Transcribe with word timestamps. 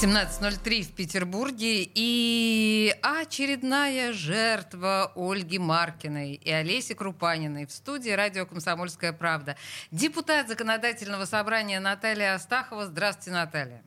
17.03 0.00 0.82
в 0.82 0.92
Петербурге 0.92 1.82
и 1.92 2.94
очередная 3.02 4.12
жертва 4.12 5.10
Ольги 5.16 5.58
Маркиной 5.58 6.34
и 6.34 6.50
Олеси 6.52 6.94
Крупаниной 6.94 7.66
в 7.66 7.72
студии 7.72 8.10
радио 8.10 8.46
«Комсомольская 8.46 9.12
правда». 9.12 9.56
Депутат 9.90 10.46
Законодательного 10.46 11.24
собрания 11.24 11.80
Наталья 11.80 12.34
Астахова. 12.34 12.86
Здравствуйте, 12.86 13.32
Наталья. 13.32 13.82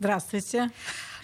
Здравствуйте. 0.00 0.70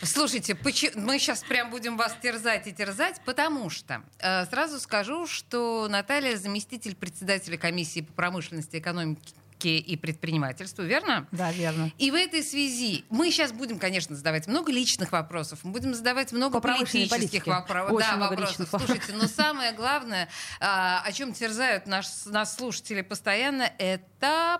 Слушайте, 0.02 0.56
мы 0.94 1.18
сейчас 1.18 1.42
прям 1.42 1.68
будем 1.68 1.98
вас 1.98 2.16
терзать 2.22 2.66
и 2.66 2.72
терзать, 2.72 3.20
потому 3.26 3.68
что 3.68 4.02
э, 4.20 4.46
сразу 4.46 4.80
скажу, 4.80 5.26
что 5.26 5.86
Наталья 5.90 6.34
заместитель 6.38 6.96
председателя 6.96 7.58
комиссии 7.58 8.00
по 8.00 8.14
промышленности, 8.14 8.78
экономике 8.78 9.34
экономике 9.60 9.78
и 9.78 9.96
предпринимательству, 9.96 10.84
верно? 10.84 11.26
Да, 11.32 11.52
верно. 11.52 11.90
И 11.98 12.10
в 12.10 12.14
этой 12.14 12.42
связи 12.42 13.04
мы 13.10 13.30
сейчас 13.30 13.52
будем, 13.52 13.78
конечно, 13.78 14.16
задавать 14.16 14.46
много 14.46 14.72
личных 14.72 15.12
вопросов, 15.12 15.60
мы 15.62 15.72
будем 15.72 15.94
задавать 15.94 16.32
много 16.32 16.60
политических 16.60 17.46
вопросов. 17.46 18.00
Да, 18.00 18.16
вопросов. 18.16 18.68
Слушайте, 18.68 19.12
но 19.14 19.26
самое 19.26 19.72
главное, 19.72 20.28
а, 20.60 21.02
о 21.04 21.12
чем 21.12 21.32
терзают 21.32 21.86
наш, 21.86 22.06
нас 22.26 22.56
слушатели 22.56 23.02
постоянно, 23.02 23.70
это 23.78 24.04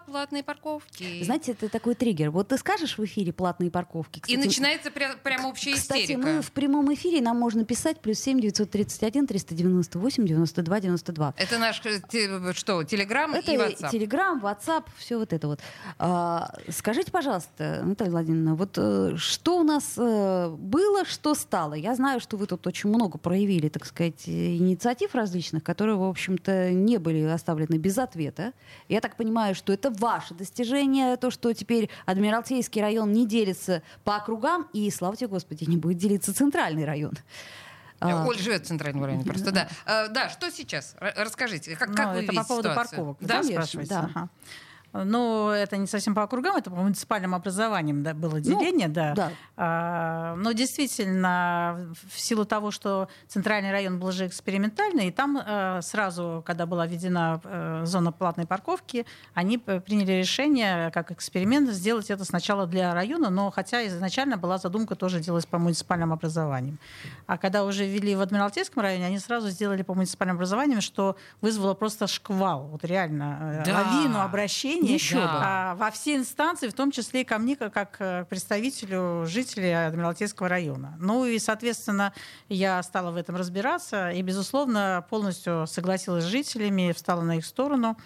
платные 0.07 0.43
парковки. 0.43 1.23
Знаете, 1.23 1.53
это 1.53 1.69
такой 1.69 1.95
триггер. 1.95 2.31
Вот 2.31 2.49
ты 2.49 2.59
скажешь 2.59 2.99
в 2.99 3.05
эфире 3.05 3.33
платные 3.33 3.71
парковки. 3.71 4.21
Кстати, 4.21 4.33
и 4.33 4.37
начинается 4.37 4.91
пря- 4.91 5.17
прямо 5.23 5.49
общая 5.49 5.75
кстати, 5.75 6.03
истерика. 6.03 6.27
мы 6.27 6.43
в 6.43 6.53
прямом 6.53 6.93
эфире, 6.95 7.21
нам 7.21 7.39
можно 7.39 7.65
писать 7.65 8.01
плюс 8.01 8.19
7 8.21 8.41
931 8.41 9.27
398 9.27 10.27
92 10.27 10.81
92. 10.81 11.35
Это 11.37 11.59
наш 11.59 11.83
э, 11.85 12.53
что, 12.55 12.85
Телеграм 12.85 13.35
и 13.35 13.39
WhatsApp? 13.39 13.91
Телеграм, 13.91 14.45
WhatsApp, 14.45 14.85
все 14.97 15.19
вот 15.19 15.33
это 15.33 15.47
вот. 15.49 15.61
А, 15.99 16.53
скажите, 16.69 17.11
пожалуйста, 17.11 17.83
Наталья 17.85 18.11
Владимировна, 18.11 18.55
вот 18.55 18.77
э, 18.77 19.17
что 19.17 19.59
у 19.59 19.63
нас 19.63 19.95
э, 19.97 20.49
было, 20.59 21.05
что 21.05 21.35
стало? 21.35 21.75
Я 21.75 21.95
знаю, 21.95 22.21
что 22.21 22.37
вы 22.37 22.47
тут 22.47 22.67
очень 22.67 22.89
много 22.91 23.19
проявили, 23.19 23.69
так 23.69 23.85
сказать, 23.85 24.27
инициатив 24.27 25.15
различных, 25.15 25.63
которые, 25.63 25.97
в 25.97 26.05
общем-то, 26.05 26.71
не 26.71 26.99
были 26.99 27.23
оставлены 27.25 27.77
без 27.77 27.99
ответа. 27.99 28.53
Я 28.89 29.01
так 29.01 29.17
понимаю, 29.17 29.50
что 29.55 29.73
это 29.73 29.91
ваше 29.91 30.35
достижение, 30.35 31.17
то, 31.17 31.31
что 31.31 31.53
теперь 31.53 31.89
Адмиралтейский 32.07 32.81
район 32.81 33.13
не 33.13 33.27
делится 33.27 33.83
по 34.05 34.17
округам, 34.17 34.69
и, 34.73 34.91
слава 34.91 35.17
тебе, 35.17 35.29
Господи, 35.29 35.65
не 35.65 35.77
будет 35.77 35.99
делиться 35.99 36.35
центральный 36.35 36.85
район. 36.85 37.13
А. 38.01 38.27
Оль 38.27 38.39
живет 38.39 38.65
в 38.65 38.67
центральном 38.67 39.05
районе 39.05 39.25
просто, 39.25 39.53
да. 39.53 39.69
А, 39.85 40.09
да, 40.09 40.31
что 40.31 40.51
сейчас? 40.51 40.97
Расскажите, 41.01 41.77
как, 41.77 41.95
как 41.95 42.07
ну, 42.07 42.13
вы 42.13 42.19
это 42.19 42.33
видите 42.33 42.41
по 42.41 42.45
поводу 42.49 42.71
ситуацию? 42.71 42.97
парковок, 42.97 43.19
да, 43.21 43.43
спрашиваете? 43.43 43.91
Да. 43.91 44.11
Ага. 44.15 44.29
Но 44.93 45.53
это 45.55 45.77
не 45.77 45.87
совсем 45.87 46.15
по 46.15 46.25
округам, 46.25 46.57
это 46.57 46.71
по 46.71 46.77
муниципальным 46.77 47.35
образованием 47.35 48.03
да, 48.03 48.13
было 48.13 48.35
ну, 48.35 48.41
деление, 48.41 48.89
ну, 48.89 48.95
да. 48.95 49.15
да. 49.15 49.33
А, 49.57 50.35
но 50.37 50.51
действительно, 50.53 51.95
в 52.09 52.19
силу 52.19 52.45
того, 52.45 52.73
что 52.73 53.09
центральный 53.29 53.71
район 53.71 54.01
был 54.01 54.11
же 54.11 54.27
экспериментальный, 54.27 55.09
и 55.09 55.13
там 55.13 55.41
а, 55.41 55.81
сразу, 55.83 56.43
когда 56.45 56.67
была 56.67 56.87
введена 56.87 57.41
а, 57.45 57.83
зона 57.85 58.11
платной 58.11 58.47
парковки, 58.47 59.07
они 59.33 59.59
приняли 59.59 60.13
решение, 60.13 60.91
как 60.91 61.13
эксперимент, 61.13 61.71
сделать 61.71 62.11
это 62.11 62.25
сначала 62.25 62.67
для 62.67 62.93
района, 62.93 63.31
но 63.31 63.51
хотя 63.51 63.87
изначально 63.87 64.39
была 64.39 64.59
задумка 64.59 64.97
тоже 64.97 65.21
делать 65.21 65.47
по 65.47 65.59
муниципальным 65.59 66.13
образованиям. 66.13 66.79
А 67.27 67.39
когда 67.39 67.65
уже 67.65 67.87
ввели 67.87 68.17
в 68.17 68.21
Адмиралтейском 68.21 68.83
районе, 68.83 69.07
они 69.07 69.21
сразу 69.21 69.51
сделали 69.51 69.83
по 69.83 69.95
муниципальным 69.95 70.37
образованиям, 70.37 70.81
что 70.81 71.17
вызвало 71.41 71.75
просто 71.75 72.09
шквал, 72.09 72.67
вот 72.73 72.85
реально, 72.85 73.63
да. 73.65 73.73
лавину 73.73 74.21
обращений 74.21 74.80
обращение 74.81 74.95
Еще 74.95 75.17
да. 75.17 75.75
во 75.77 75.91
все 75.91 76.17
инстанции, 76.17 76.69
в 76.69 76.75
том 76.75 76.91
числе 76.91 77.23
и 77.23 77.25
ко 77.25 77.39
мне, 77.39 77.57
как 77.57 77.99
к 77.99 78.27
представителю 78.29 79.27
жителей 79.27 79.73
Адмиралтейского 79.87 80.49
района. 80.49 80.97
Ну 80.99 81.25
и, 81.25 81.39
соответственно, 81.39 82.13
я 82.49 82.83
стала 82.83 83.11
в 83.11 83.17
этом 83.17 83.37
разбираться 83.37 84.11
и, 84.11 84.23
безусловно, 84.23 85.05
полностью 85.09 85.67
согласилась 85.67 86.25
с 86.25 86.29
жителями, 86.29 86.93
встала 86.93 87.23
на 87.23 87.37
их 87.37 87.45
сторону 87.45 87.97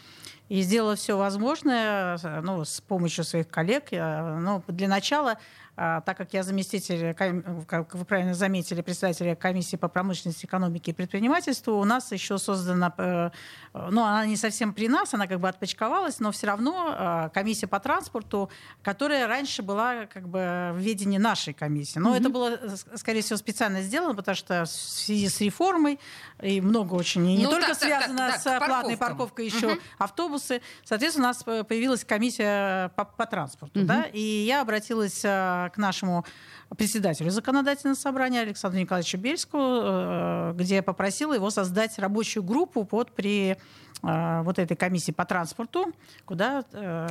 и 0.48 0.60
сделала 0.62 0.94
все 0.94 1.16
возможное 1.16 2.18
ну, 2.42 2.64
с 2.64 2.80
помощью 2.80 3.24
своих 3.24 3.48
коллег. 3.48 3.90
Ну, 3.90 4.62
для 4.68 4.88
начала 4.88 5.32
а, 5.32 5.38
так 5.76 6.16
как 6.16 6.32
я 6.32 6.42
заместитель, 6.42 7.14
как 7.14 7.94
вы 7.94 8.04
правильно 8.04 8.34
заметили, 8.34 8.80
председателя 8.80 9.34
комиссии 9.34 9.76
по 9.76 9.88
промышленности, 9.88 10.46
экономике 10.46 10.92
и 10.92 10.94
предпринимательству, 10.94 11.78
у 11.78 11.84
нас 11.84 12.12
еще 12.12 12.38
создана, 12.38 12.92
э, 12.96 13.30
ну, 13.72 14.02
она 14.04 14.24
не 14.26 14.36
совсем 14.36 14.72
при 14.72 14.88
нас, 14.88 15.14
она 15.14 15.26
как 15.26 15.40
бы 15.40 15.48
отпочковалась, 15.48 16.20
но 16.20 16.30
все 16.30 16.46
равно 16.46 16.94
а, 16.96 17.28
комиссия 17.30 17.66
по 17.66 17.80
транспорту, 17.80 18.50
которая 18.82 19.26
раньше 19.26 19.62
была 19.62 20.06
как 20.06 20.28
бы 20.28 20.70
в 20.74 20.78
ведении 20.78 21.18
нашей 21.18 21.54
комиссии. 21.54 21.98
Но 21.98 22.14
mm-hmm. 22.14 22.20
это 22.20 22.28
было, 22.28 22.58
скорее 22.94 23.22
всего, 23.22 23.36
специально 23.36 23.82
сделано, 23.82 24.14
потому 24.14 24.36
что 24.36 24.64
в 24.64 24.68
связи 24.68 25.28
с 25.28 25.40
реформой 25.40 25.98
и 26.40 26.60
много 26.60 26.94
очень, 26.94 27.26
и 27.28 27.36
не 27.36 27.44
ну, 27.44 27.50
только 27.50 27.68
так, 27.68 27.78
связано 27.78 28.30
так, 28.30 28.42
так, 28.42 28.62
с 28.62 28.66
платной 28.66 28.96
парковкой, 28.96 29.46
еще 29.46 29.70
mm-hmm. 29.70 29.80
автобусы. 29.98 30.62
Соответственно, 30.84 31.28
у 31.28 31.30
нас 31.30 31.42
появилась 31.42 32.04
комиссия 32.04 32.90
по, 32.90 33.04
по 33.04 33.26
транспорту, 33.26 33.80
mm-hmm. 33.80 33.84
да, 33.84 34.04
и 34.12 34.20
я 34.20 34.60
обратилась 34.60 35.22
а, 35.24 35.63
к 35.70 35.76
нашему 35.76 36.24
председателю 36.76 37.30
законодательного 37.30 37.96
собрания 37.96 38.40
Александру 38.40 38.80
Николаевичу 38.80 39.18
Бельскому, 39.18 39.80
э, 39.82 40.52
где 40.56 40.76
я 40.76 40.82
попросила 40.82 41.34
его 41.34 41.50
создать 41.50 41.98
рабочую 41.98 42.42
группу 42.42 42.84
под 42.84 43.12
при 43.12 43.56
э, 44.02 44.42
вот 44.42 44.58
этой 44.58 44.76
комиссии 44.76 45.12
по 45.12 45.24
транспорту, 45.24 45.92
куда 46.24 46.64
э, 46.72 47.08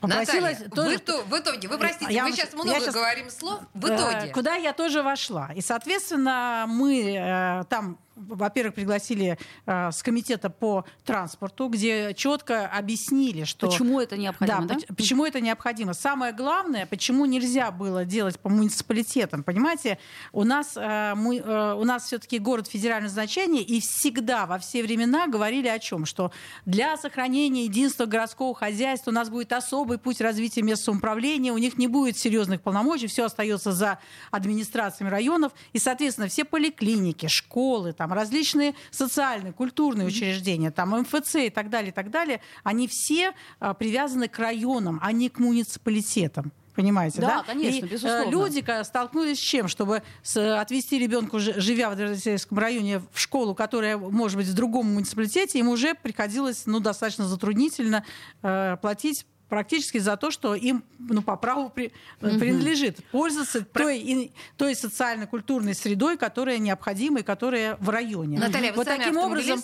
попросила... 0.00 0.48
Наталья, 0.48 0.68
тоже... 0.68 0.98
в, 0.98 1.30
в 1.30 1.38
итоге, 1.38 1.68
вы 1.68 1.78
простите, 1.78 2.12
я, 2.12 2.24
мы 2.24 2.32
сейчас 2.32 2.52
много 2.52 2.70
я 2.70 2.80
сейчас, 2.80 2.94
говорим 2.94 3.30
слов, 3.30 3.60
в 3.74 3.86
итоге... 3.86 4.32
Куда 4.32 4.54
я 4.54 4.72
тоже 4.72 5.02
вошла. 5.02 5.52
И, 5.54 5.60
соответственно, 5.60 6.66
мы 6.68 7.64
там 7.68 7.98
во-первых, 8.16 8.74
пригласили 8.74 9.38
э, 9.66 9.90
с 9.92 10.02
комитета 10.02 10.50
по 10.50 10.84
транспорту, 11.04 11.68
где 11.68 12.14
четко 12.14 12.66
объяснили, 12.66 13.44
что... 13.44 13.68
Почему 13.68 14.00
это 14.00 14.16
необходимо, 14.16 14.62
да? 14.66 14.74
да? 14.74 14.94
Почему 14.94 15.26
это 15.26 15.40
необходимо. 15.40 15.92
Самое 15.92 16.32
главное, 16.32 16.86
почему 16.86 17.26
нельзя 17.26 17.70
было 17.70 18.04
делать 18.04 18.40
по 18.40 18.48
муниципалитетам. 18.48 19.42
Понимаете, 19.42 19.98
у 20.32 20.44
нас, 20.44 20.76
э, 20.76 21.14
мы, 21.14 21.36
э, 21.38 21.74
у 21.74 21.84
нас 21.84 22.04
все-таки 22.04 22.38
город 22.38 22.68
федерального 22.68 23.12
значения, 23.12 23.62
и 23.62 23.80
всегда, 23.80 24.46
во 24.46 24.58
все 24.58 24.82
времена 24.82 25.26
говорили 25.26 25.68
о 25.68 25.78
чем? 25.78 26.06
Что 26.06 26.32
для 26.64 26.96
сохранения 26.96 27.64
единства 27.64 28.06
городского 28.06 28.54
хозяйства 28.54 29.10
у 29.10 29.14
нас 29.14 29.28
будет 29.28 29.52
особый 29.52 29.98
путь 29.98 30.20
развития 30.20 30.62
местного 30.62 30.76
самоуправления, 30.76 31.52
у 31.52 31.58
них 31.58 31.78
не 31.78 31.86
будет 31.86 32.16
серьезных 32.16 32.60
полномочий, 32.60 33.06
все 33.06 33.24
остается 33.24 33.72
за 33.72 33.98
администрациями 34.30 35.10
районов, 35.10 35.52
и, 35.72 35.78
соответственно, 35.78 36.28
все 36.28 36.44
поликлиники, 36.44 37.26
школы, 37.26 37.92
там, 37.92 38.05
там 38.06 38.12
различные 38.12 38.74
социальные, 38.90 39.52
культурные 39.52 40.06
учреждения, 40.06 40.70
там 40.70 40.90
МФЦ 41.00 41.36
и 41.36 41.50
так 41.50 41.70
далее, 41.70 41.90
и 41.90 41.94
так 41.94 42.10
далее, 42.10 42.40
они 42.62 42.86
все 42.86 43.32
а, 43.58 43.74
привязаны 43.74 44.28
к 44.28 44.38
районам, 44.38 45.00
а 45.02 45.10
не 45.10 45.28
к 45.28 45.40
муниципалитетам. 45.40 46.52
Понимаете, 46.76 47.22
да? 47.22 47.38
Да, 47.38 47.42
конечно, 47.42 47.86
и, 47.86 47.88
безусловно. 47.88 48.30
Люди 48.30 48.82
столкнулись 48.84 49.38
с 49.38 49.42
чем? 49.42 49.66
Чтобы 49.66 50.02
с, 50.22 50.60
отвести 50.60 50.98
ребенка, 50.98 51.38
живя 51.38 51.88
в 51.88 51.92
Адмиралтейском 51.92 52.58
районе, 52.58 53.00
в 53.12 53.18
школу, 53.18 53.54
которая, 53.54 53.96
может 53.96 54.36
быть, 54.36 54.46
в 54.46 54.54
другом 54.54 54.92
муниципалитете, 54.92 55.58
им 55.58 55.68
уже 55.68 55.94
приходилось 55.94 56.66
ну, 56.66 56.78
достаточно 56.78 57.24
затруднительно 57.24 58.04
э, 58.42 58.76
платить 58.82 59.24
практически 59.48 59.98
за 59.98 60.16
то, 60.16 60.30
что 60.30 60.54
им 60.54 60.84
ну, 60.98 61.22
по 61.22 61.36
праву 61.36 61.70
при, 61.70 61.92
угу. 62.20 62.38
принадлежит 62.38 63.04
пользоваться 63.12 63.62
Про... 63.62 63.84
той, 63.84 64.32
той 64.56 64.74
социально-культурной 64.74 65.74
средой, 65.74 66.16
которая 66.16 66.58
необходима 66.58 67.20
и 67.20 67.22
которая 67.22 67.76
в 67.76 67.90
районе. 67.90 68.38
Наталья, 68.38 68.72
вот 68.72 68.86
вы 68.86 68.96
таким 68.96 69.16
образом. 69.16 69.62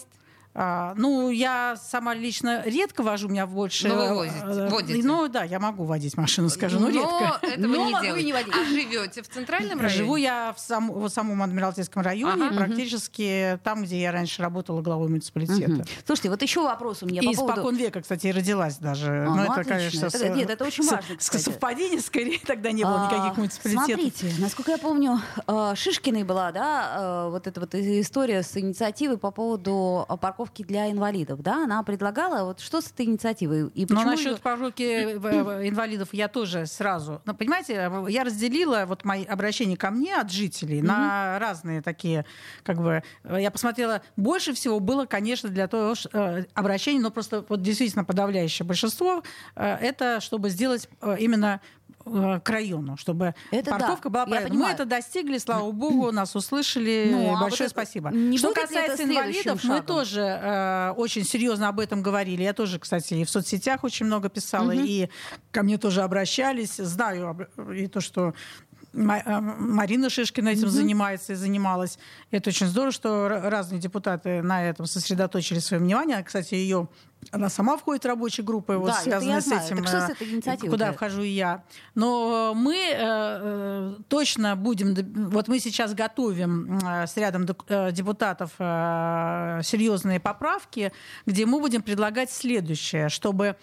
А, 0.54 0.92
ну, 0.96 1.30
я 1.30 1.76
сама 1.76 2.14
лично 2.14 2.62
редко 2.66 3.02
вожу, 3.02 3.26
у 3.26 3.30
меня 3.30 3.46
больше... 3.46 3.88
Но 3.88 3.94
вы 3.94 4.14
возите, 4.14 4.44
э, 4.44 4.68
водите. 4.68 5.00
Ну, 5.02 5.26
да, 5.28 5.44
я 5.44 5.58
могу 5.58 5.84
водить 5.84 6.14
машину, 6.18 6.50
скажу, 6.50 6.78
но, 6.78 6.88
но 6.88 6.92
редко. 6.92 7.46
этого 7.46 7.66
но 7.68 7.86
не 7.86 8.02
делаете. 8.02 8.26
Не 8.26 8.32
водить. 8.34 8.54
А 8.54 8.64
живете 8.66 9.22
в 9.22 9.28
центральном 9.28 9.80
районе? 9.80 9.96
Живу 9.96 10.16
я 10.16 10.52
в, 10.54 10.60
сам, 10.60 10.92
в 10.92 11.08
самом 11.08 11.42
Адмиралтейском 11.42 12.02
районе, 12.02 12.48
ага. 12.48 12.54
практически 12.54 13.54
угу. 13.54 13.60
там, 13.64 13.84
где 13.84 14.02
я 14.02 14.12
раньше 14.12 14.42
работала 14.42 14.82
главой 14.82 15.08
муниципалитета. 15.08 15.72
Угу. 15.72 15.84
Слушайте, 16.06 16.28
вот 16.28 16.42
еще 16.42 16.62
вопрос 16.62 17.02
у 17.02 17.06
меня 17.06 17.22
И 17.22 17.26
по 17.28 17.32
поводу... 17.32 17.52
испокон 17.54 17.76
века, 17.76 18.02
кстати, 18.02 18.26
и 18.26 18.32
родилась 18.32 18.76
даже. 18.76 19.24
А, 19.26 19.34
ну, 19.34 19.42
это, 19.42 19.52
отлично. 19.52 19.74
конечно... 19.74 20.06
Это, 20.06 20.18
с... 20.18 20.36
Нет, 20.36 20.50
это 20.50 20.64
очень 20.64 20.86
важно, 20.86 21.16
кстати. 21.16 21.42
Совпадение, 21.42 22.00
скорее, 22.00 22.38
тогда 22.46 22.72
не 22.72 22.84
было 22.84 23.08
а, 23.08 23.10
никаких 23.10 23.38
муниципалитетов. 23.38 23.86
Смотрите, 23.86 24.34
насколько 24.38 24.70
я 24.72 24.78
помню, 24.78 25.18
э, 25.46 25.72
Шишкиной 25.76 26.24
была, 26.24 26.52
да, 26.52 27.24
э, 27.26 27.30
вот 27.30 27.46
эта 27.46 27.58
вот 27.58 27.74
история 27.74 28.42
с 28.42 28.54
инициативой 28.54 29.16
по 29.16 29.30
поводу 29.30 30.06
парковки 30.20 30.41
парковки 30.42 30.62
для 30.64 30.90
инвалидов, 30.90 31.40
да, 31.42 31.64
она 31.64 31.82
предлагала 31.82 32.44
вот 32.44 32.60
что 32.60 32.80
с 32.80 32.90
этой 32.90 33.06
инициативой. 33.06 33.68
И 33.74 33.86
Но 33.88 34.02
насчет 34.02 34.40
парковки 34.40 34.82
инвалидов 34.82 36.08
я 36.12 36.28
тоже 36.28 36.66
сразу... 36.66 37.22
Ну, 37.24 37.34
понимаете, 37.34 37.90
я 38.08 38.24
разделила 38.24 38.84
вот 38.86 39.04
мои 39.04 39.24
обращения 39.24 39.76
ко 39.76 39.90
мне 39.90 40.16
от 40.16 40.30
жителей 40.30 40.80
mm-hmm. 40.80 40.86
на 40.86 41.38
разные 41.38 41.82
такие, 41.82 42.24
как 42.64 42.78
бы... 42.78 43.02
Я 43.24 43.50
посмотрела, 43.50 44.02
больше 44.16 44.52
всего 44.52 44.80
было, 44.80 45.06
конечно, 45.06 45.48
для 45.48 45.68
того, 45.68 45.94
что, 45.94 46.10
э, 46.12 46.44
обращений, 46.54 47.00
но 47.00 47.10
просто 47.10 47.44
вот 47.48 47.62
действительно 47.62 48.04
подавляющее 48.04 48.66
большинство, 48.66 49.22
э, 49.54 49.76
это 49.80 50.20
чтобы 50.20 50.50
сделать 50.50 50.88
э, 51.00 51.16
именно 51.20 51.52
Э, 51.52 51.81
к 52.04 52.48
району, 52.48 52.96
чтобы 52.96 53.34
это 53.50 53.70
парковка 53.70 54.08
да, 54.08 54.10
была 54.10 54.26
правильной. 54.26 54.56
Мы 54.56 54.68
это 54.68 54.84
достигли, 54.84 55.38
слава 55.38 55.70
богу, 55.72 56.10
нас 56.12 56.34
услышали. 56.34 57.08
Ну, 57.10 57.36
а 57.36 57.40
Большое 57.40 57.68
вот 57.68 57.72
спасибо. 57.72 58.10
Не 58.10 58.38
Что 58.38 58.52
касается 58.52 59.04
инвалидов, 59.04 59.60
шагом? 59.60 59.76
мы 59.76 59.82
тоже 59.82 60.20
э, 60.20 60.94
очень 60.96 61.24
серьезно 61.24 61.68
об 61.68 61.80
этом 61.80 62.02
говорили. 62.02 62.42
Я 62.42 62.52
тоже, 62.52 62.78
кстати, 62.78 63.14
и 63.14 63.24
в 63.24 63.30
соцсетях 63.30 63.84
очень 63.84 64.06
много 64.06 64.28
писала, 64.28 64.72
угу. 64.72 64.82
и 64.82 65.08
ко 65.50 65.62
мне 65.62 65.78
тоже 65.78 66.02
обращались. 66.02 66.76
Знаю 66.76 67.48
и 67.74 67.86
то, 67.86 68.00
что 68.00 68.34
э, 68.71 68.71
Марина 68.92 70.10
Шишкина 70.10 70.50
этим 70.50 70.68
mm 70.68 70.70
занимается 70.70 71.32
и 71.32 71.36
занималась. 71.36 71.98
Это 72.30 72.50
очень 72.50 72.66
здорово, 72.66 72.92
что 72.92 73.28
разные 73.28 73.80
депутаты 73.80 74.42
на 74.42 74.64
этом 74.64 74.86
сосредоточили 74.86 75.60
свое 75.60 75.82
внимание. 75.82 76.22
Кстати, 76.22 76.54
ее 76.54 76.88
она 77.30 77.48
сама 77.48 77.76
входит 77.76 78.02
в 78.02 78.08
рабочую 78.08 78.44
группу, 78.44 78.72
вот, 78.74 78.88
да, 78.88 78.94
связанную 78.94 79.40
с 79.40 79.46
этим, 79.46 79.78
так 79.78 79.86
что 79.86 80.00
с 80.00 80.10
этой 80.10 80.28
инициативой 80.28 80.70
куда 80.70 80.92
вхожу 80.92 81.22
и 81.22 81.28
я. 81.28 81.62
Но 81.94 82.52
мы 82.54 82.74
э, 82.74 82.96
э, 82.98 83.94
точно 84.08 84.56
будем, 84.56 84.94
вот 85.30 85.46
мы 85.46 85.60
сейчас 85.60 85.94
готовим 85.94 86.78
э, 86.78 87.06
с 87.06 87.16
рядом 87.16 87.46
э, 87.68 87.92
депутатов 87.92 88.50
э, 88.58 89.60
серьезные 89.62 90.18
поправки, 90.18 90.92
где 91.24 91.46
мы 91.46 91.60
будем 91.60 91.82
предлагать 91.82 92.30
следующее, 92.30 93.08
чтобы 93.08 93.56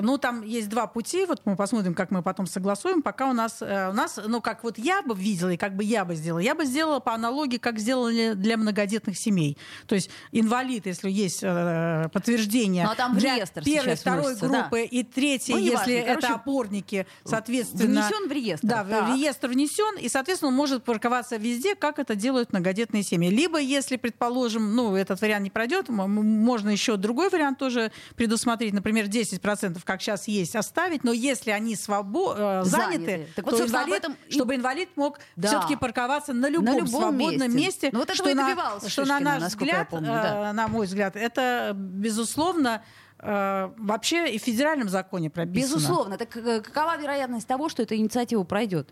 ну, 0.00 0.16
там 0.16 0.42
есть 0.42 0.68
два 0.68 0.86
пути, 0.86 1.26
вот 1.26 1.42
мы 1.44 1.56
посмотрим, 1.56 1.94
как 1.94 2.10
мы 2.10 2.22
потом 2.22 2.46
согласуем. 2.46 3.02
Пока 3.02 3.28
у 3.28 3.32
нас, 3.32 3.60
э, 3.60 3.90
у 3.90 3.92
нас, 3.92 4.18
ну, 4.26 4.40
как 4.40 4.64
вот 4.64 4.78
я 4.78 5.02
бы 5.02 5.14
видела 5.14 5.50
и 5.50 5.56
как 5.56 5.76
бы 5.76 5.84
я 5.84 6.04
бы 6.04 6.14
сделала, 6.14 6.40
я 6.40 6.54
бы 6.54 6.64
сделала 6.64 7.00
по 7.00 7.12
аналогии, 7.12 7.58
как 7.58 7.78
сделали 7.78 8.32
для 8.34 8.56
многодетных 8.56 9.18
семей. 9.18 9.58
То 9.86 9.94
есть 9.94 10.08
инвалид, 10.30 10.86
если 10.86 11.10
есть 11.10 11.40
э, 11.42 12.08
подтверждение 12.12 12.84
ну, 12.84 12.92
а 12.92 12.94
там 12.94 13.16
для 13.16 13.44
первой, 13.44 13.96
второй 13.96 14.22
вносится, 14.22 14.48
группы 14.48 14.76
да. 14.76 14.82
и 14.82 15.02
третьей, 15.02 15.54
ну, 15.54 15.60
если 15.60 15.74
важно. 15.76 15.90
это 15.90 16.20
Короче, 16.22 16.34
опорники, 16.34 17.06
соответственно... 17.24 18.08
Внесен 18.08 18.28
в 18.28 18.32
реестр. 18.32 18.66
Да, 18.66 18.84
да, 18.84 19.02
в 19.02 19.16
реестр 19.16 19.48
внесен, 19.48 19.98
и, 19.98 20.08
соответственно, 20.08 20.48
он 20.48 20.56
может 20.56 20.84
парковаться 20.84 21.36
везде, 21.36 21.74
как 21.74 21.98
это 21.98 22.14
делают 22.14 22.52
многодетные 22.52 23.02
семьи. 23.02 23.28
Либо, 23.28 23.58
если, 23.60 23.96
предположим, 23.96 24.74
ну, 24.74 24.96
этот 24.96 25.20
вариант 25.20 25.44
не 25.44 25.50
пройдет, 25.50 25.88
можно 25.88 26.70
еще 26.70 26.96
другой 26.96 27.28
вариант 27.28 27.58
тоже 27.58 27.92
предусмотреть, 28.16 28.72
например, 28.72 29.06
10% 29.06 29.81
как 29.84 30.00
сейчас 30.00 30.28
есть, 30.28 30.56
оставить, 30.56 31.04
но 31.04 31.12
если 31.12 31.50
они 31.50 31.74
свобо- 31.74 32.34
э, 32.36 32.64
заняты, 32.64 33.06
заняты. 33.06 33.28
Так 33.36 33.46
вот, 33.46 33.58
то 33.58 33.66
инвалид, 33.66 33.94
этом... 33.94 34.16
чтобы 34.28 34.54
инвалид 34.54 34.88
мог 34.96 35.18
да. 35.36 35.48
все-таки 35.48 35.76
парковаться 35.76 36.32
на 36.32 36.48
любом, 36.48 36.66
на 36.66 36.78
любом 36.78 36.88
свободном 36.88 37.54
месте. 37.54 37.88
месте 37.88 37.90
ну, 37.92 38.00
вот 38.00 38.14
что, 38.14 38.34
на, 38.34 38.80
что 38.88 39.04
на 39.04 39.20
наш 39.20 39.42
взгляд, 39.44 39.88
помню, 39.90 40.06
да. 40.06 40.50
э, 40.50 40.52
на 40.52 40.68
мой 40.68 40.86
взгляд, 40.86 41.16
это 41.16 41.72
безусловно 41.74 42.82
э, 43.18 43.70
вообще 43.76 44.32
и 44.32 44.38
в 44.38 44.42
федеральном 44.42 44.88
законе 44.88 45.30
прописано. 45.30 45.74
Безусловно. 45.76 46.18
Так 46.18 46.30
какова 46.30 46.96
вероятность 46.96 47.46
того, 47.46 47.68
что 47.68 47.82
эта 47.82 47.96
инициатива 47.96 48.42
пройдет? 48.44 48.90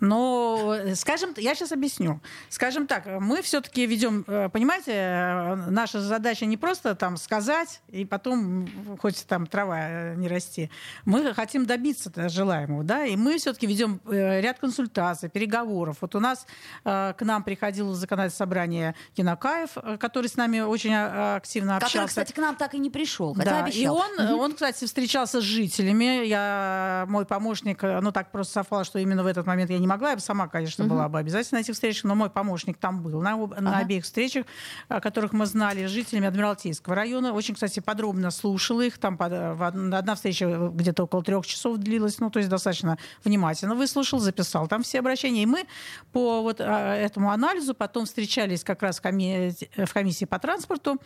Но, 0.00 0.76
скажем, 0.94 1.30
я 1.36 1.54
сейчас 1.54 1.72
объясню. 1.72 2.20
Скажем 2.50 2.86
так, 2.86 3.06
мы 3.06 3.40
все-таки 3.40 3.86
ведем, 3.86 4.24
э, 4.26 4.50
понимаете, 4.50 5.56
наша 5.70 6.00
задача 6.00 6.44
не 6.44 6.56
просто 6.56 6.94
там 6.94 7.16
сказать 7.16 7.80
и 7.88 8.04
потом 8.04 8.68
хоть 9.00 9.26
там 9.26 9.46
трава 9.46 9.78
э, 9.80 10.14
не 10.16 10.28
расти. 10.28 10.70
Мы 11.06 11.32
хотим 11.34 11.64
добиться 11.64 12.10
желаемого, 12.28 12.84
да, 12.84 13.06
и 13.06 13.16
мы 13.16 13.38
все-таки 13.38 13.66
ведем 13.66 14.00
э, 14.06 14.40
ряд 14.40 14.58
консультаций, 14.58 15.30
переговоров. 15.30 15.98
Вот 16.00 16.14
у 16.14 16.20
нас 16.20 16.46
к 16.84 17.16
нам 17.20 17.42
приходило 17.42 17.94
законодательное 17.94 18.36
собрание 18.36 18.94
Кинокаев, 19.14 19.76
который 19.98 20.28
с 20.28 20.36
нами 20.36 20.60
очень 20.60 20.94
активно 20.94 21.76
общался. 21.76 21.96
Который, 21.96 22.08
кстати, 22.08 22.32
к 22.32 22.38
нам 22.38 22.56
так 22.56 22.74
и 22.74 22.78
не 22.78 22.90
пришел, 22.90 23.34
хотя 23.34 23.50
да, 23.50 23.64
обещал. 23.64 23.82
И 23.82 23.86
он, 23.86 24.40
он, 24.40 24.52
кстати, 24.52 24.84
встречался 24.84 25.40
с 25.40 25.44
жителями. 25.44 26.26
Я, 26.26 27.06
мой 27.08 27.24
помощник, 27.24 27.82
ну 27.82 28.12
так 28.12 28.30
просто 28.30 28.54
совпало, 28.54 28.84
что 28.84 28.98
именно 28.98 29.22
в 29.22 29.26
этот 29.26 29.46
момент 29.46 29.70
я 29.70 29.78
не 29.78 29.85
не 29.86 29.88
могла, 29.88 30.10
я 30.10 30.16
бы 30.16 30.20
сама, 30.20 30.48
конечно, 30.48 30.84
угу. 30.84 30.94
была 30.94 31.08
бы 31.08 31.18
обязательно 31.18 31.60
на 31.60 31.62
этих 31.62 31.74
встречах, 31.74 32.04
но 32.04 32.14
мой 32.14 32.28
помощник 32.28 32.76
там 32.76 33.02
был 33.02 33.20
на, 33.20 33.34
ага. 33.34 33.60
на 33.60 33.78
обеих 33.78 34.04
встречах, 34.04 34.44
о 34.88 35.00
которых 35.00 35.32
мы 35.32 35.46
знали, 35.46 35.86
с 35.86 35.90
жителями 35.90 36.26
Адмиралтейского 36.26 36.94
района. 36.94 37.32
Очень, 37.32 37.54
кстати, 37.54 37.80
подробно 37.80 38.30
слушала 38.30 38.80
их. 38.82 38.98
Там 38.98 39.16
одна 39.20 40.14
встреча 40.16 40.70
где-то 40.72 41.04
около 41.04 41.22
трех 41.22 41.46
часов 41.46 41.78
длилась, 41.78 42.18
ну, 42.18 42.30
то 42.30 42.40
есть 42.40 42.50
достаточно 42.50 42.98
внимательно 43.24 43.74
выслушал, 43.76 44.18
записал 44.18 44.66
там 44.66 44.82
все 44.82 44.98
обращения. 44.98 45.44
И 45.44 45.46
мы 45.46 45.66
по 46.12 46.42
вот 46.42 46.60
а, 46.60 46.94
этому 46.96 47.30
анализу 47.30 47.74
потом 47.74 48.06
встречались 48.06 48.64
как 48.64 48.82
раз 48.82 48.98
в 48.98 49.02
комиссии, 49.02 49.70
в 49.76 49.92
комиссии 49.92 50.24
по 50.24 50.38
транспорту, 50.38 51.00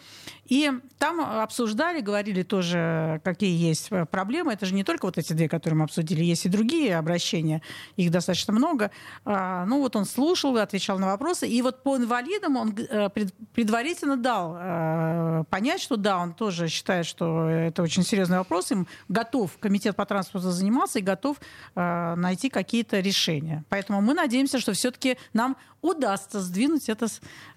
и 0.47 0.73
там 0.99 1.21
обсуждали, 1.21 2.00
говорили 2.00 2.43
тоже, 2.43 3.21
какие 3.25 3.56
есть 3.56 3.91
проблемы. 4.11 4.55
Это 4.55 4.65
же 4.65 4.75
не 4.75 4.85
только 4.85 5.05
вот 5.05 5.19
эти 5.19 5.35
две, 5.35 5.49
которые 5.49 5.79
мы 5.79 5.85
обсудили, 5.85 6.25
есть 6.25 6.47
и 6.47 6.49
другие 6.49 6.97
обращения, 6.97 7.61
их 7.97 8.11
достаточно 8.11 8.53
много 8.55 8.69
много. 8.70 8.90
А, 9.25 9.64
ну 9.67 9.81
вот 9.81 9.96
он 9.96 10.05
слушал, 10.05 10.56
отвечал 10.56 10.99
на 10.99 11.06
вопросы. 11.06 11.49
И 11.49 11.62
вот 11.62 11.82
по 11.82 11.96
инвалидам 11.96 12.56
он 12.56 12.75
э, 12.76 13.08
предварительно 13.55 14.17
дал 14.17 14.56
э, 14.58 15.44
понять, 15.50 15.81
что 15.81 15.96
да, 15.96 16.19
он 16.19 16.34
тоже 16.34 16.69
считает, 16.69 17.06
что 17.06 17.49
это 17.49 17.82
очень 17.82 18.02
серьезный 18.02 18.38
вопрос. 18.38 18.70
Им 18.70 18.87
готов 19.08 19.58
комитет 19.58 19.96
по 19.96 20.06
транспорту 20.06 20.50
заниматься 20.50 20.99
и 20.99 21.02
готов 21.02 21.38
э, 21.75 22.14
найти 22.17 22.49
какие-то 22.49 23.00
решения. 23.00 23.64
Поэтому 23.69 24.00
мы 24.00 24.14
надеемся, 24.14 24.61
что 24.61 24.72
все-таки 24.72 25.17
нам 25.32 25.56
удастся 25.82 26.41
сдвинуть 26.41 26.88
это 26.88 27.06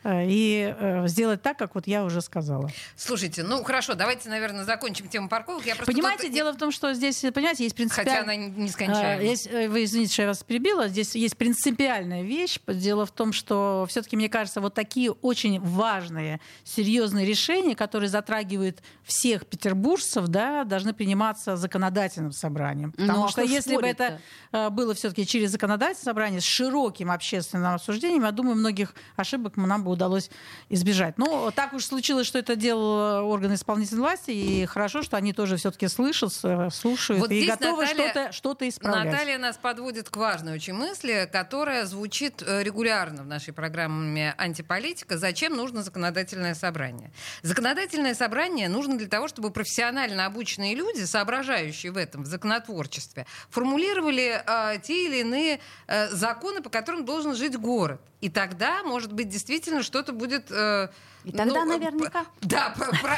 и 0.06 1.04
сделать 1.06 1.42
так, 1.42 1.58
как 1.58 1.75
вот 1.75 1.88
я 1.88 2.04
уже 2.04 2.22
сказала. 2.22 2.70
Слушайте, 2.96 3.44
ну 3.44 3.64
хорошо, 3.64 3.96
давайте, 3.96 4.30
наверное, 4.30 4.64
закончим 4.66 5.08
тему 5.08 5.30
парковок. 5.30 5.66
Я 5.66 5.75
понимаете, 5.75 6.24
тут... 6.24 6.34
дело 6.34 6.54
в 6.54 6.58
том, 6.58 6.72
что 6.72 6.94
здесь, 6.94 7.22
понимаете, 7.34 7.64
есть 7.64 7.75
принципиально... 7.75 8.12
Хотя 8.12 8.24
она 8.24 8.36
нескончаемая. 8.36 9.22
Есть, 9.22 9.50
вы 9.50 9.84
извините, 9.84 10.14
что 10.14 10.22
я 10.24 10.28
вас 10.30 10.44
перебила. 10.44 10.88
Здесь 10.88 11.16
есть 11.16 11.38
принципиальная 11.38 12.24
вещь. 12.24 12.60
Дело 12.68 13.06
в 13.06 13.12
том, 13.12 13.34
что 13.34 13.86
все-таки, 13.90 14.16
мне 14.16 14.30
кажется, 14.30 14.62
вот 14.62 14.74
такие 14.74 15.12
очень 15.12 15.60
важные, 15.60 16.40
серьезные 16.64 17.25
решения, 17.25 17.75
которые 17.75 18.10
затрагивают 18.10 18.84
всех 19.04 19.46
петербуржцев, 19.46 20.27
да, 20.27 20.63
должны 20.63 20.94
приниматься 20.94 21.56
законодательным 21.56 22.32
собранием. 22.32 22.92
Потому 22.92 23.20
ну, 23.20 23.25
а 23.25 23.30
что 23.30 23.42
если 23.42 23.75
бы 23.75 23.88
это 23.88 24.20
э, 24.51 24.70
было 24.70 24.94
все-таки 24.94 25.25
через 25.25 25.51
законодательное 25.51 26.03
собрание 26.03 26.42
с 26.42 26.46
широким 26.46 27.12
общественным 27.12 27.74
обсуждением, 27.74 28.12
я 28.22 28.32
думаю, 28.32 28.55
многих 28.55 28.93
ошибок 29.15 29.58
нам 29.58 29.84
бы 29.84 29.91
удалось 29.91 30.29
избежать. 30.70 31.17
Но 31.17 31.51
так 31.51 31.74
уж 31.74 31.86
случилось, 31.86 32.27
что 32.27 32.39
это 32.39 32.55
делал 32.55 33.27
органы 33.27 33.55
исполнительной 33.55 34.01
власти, 34.01 34.32
и 34.32 34.65
хорошо, 34.65 35.01
что 35.01 35.17
они 35.17 35.34
тоже 35.34 35.58
все-таки 35.58 35.88
слышат, 35.88 36.34
э, 36.43 36.70
слушают 36.72 37.22
вот 37.22 37.32
и 37.32 37.46
готовы 37.46 37.84
Наталья, 37.84 38.10
что-то, 38.10 38.32
что-то 38.32 38.70
исправлять. 38.70 39.12
Наталья 39.12 39.38
нас 39.38 39.58
подводит 39.58 40.10
к 40.10 40.17
важной 40.17 40.53
очень 40.53 40.74
мысли, 40.74 41.29
которая 41.32 41.86
звучит 41.86 42.43
э, 42.46 42.63
регулярно 42.63 43.24
в 43.24 43.27
нашей 43.27 43.53
программе 43.53 44.34
«Антиполитика». 44.38 45.17
Зачем 45.17 45.55
нужно 45.55 45.84
законодательное 45.84 46.53
собрание? 46.53 47.12
Законодательное 47.41 48.13
собрание 48.13 48.70
нужно 48.70 48.84
нужно 48.84 48.98
для 48.98 49.08
того, 49.08 49.27
чтобы 49.27 49.51
профессионально 49.51 50.25
обученные 50.25 50.75
люди, 50.75 51.05
соображающие 51.05 51.91
в 51.91 51.98
этом, 51.98 52.24
в 52.24 52.25
законотворчестве, 52.25 53.25
формулировали 53.50 54.41
э, 54.46 54.79
те 54.82 55.05
или 55.05 55.20
иные 55.22 55.60
э, 55.88 56.10
законы, 56.10 56.62
по 56.62 56.70
которым 56.70 57.05
должен 57.05 57.36
жить 57.36 57.58
город. 57.58 58.01
И 58.22 58.29
тогда, 58.29 58.83
может 58.83 59.12
быть, 59.12 59.29
действительно 59.29 59.83
что-то 59.83 60.13
будет... 60.13 60.51
Э, 60.51 60.89
и 61.24 61.32
тогда 61.32 61.65
ну, 61.65 61.77
наверняка. 61.77 62.25
Да, 62.42 62.75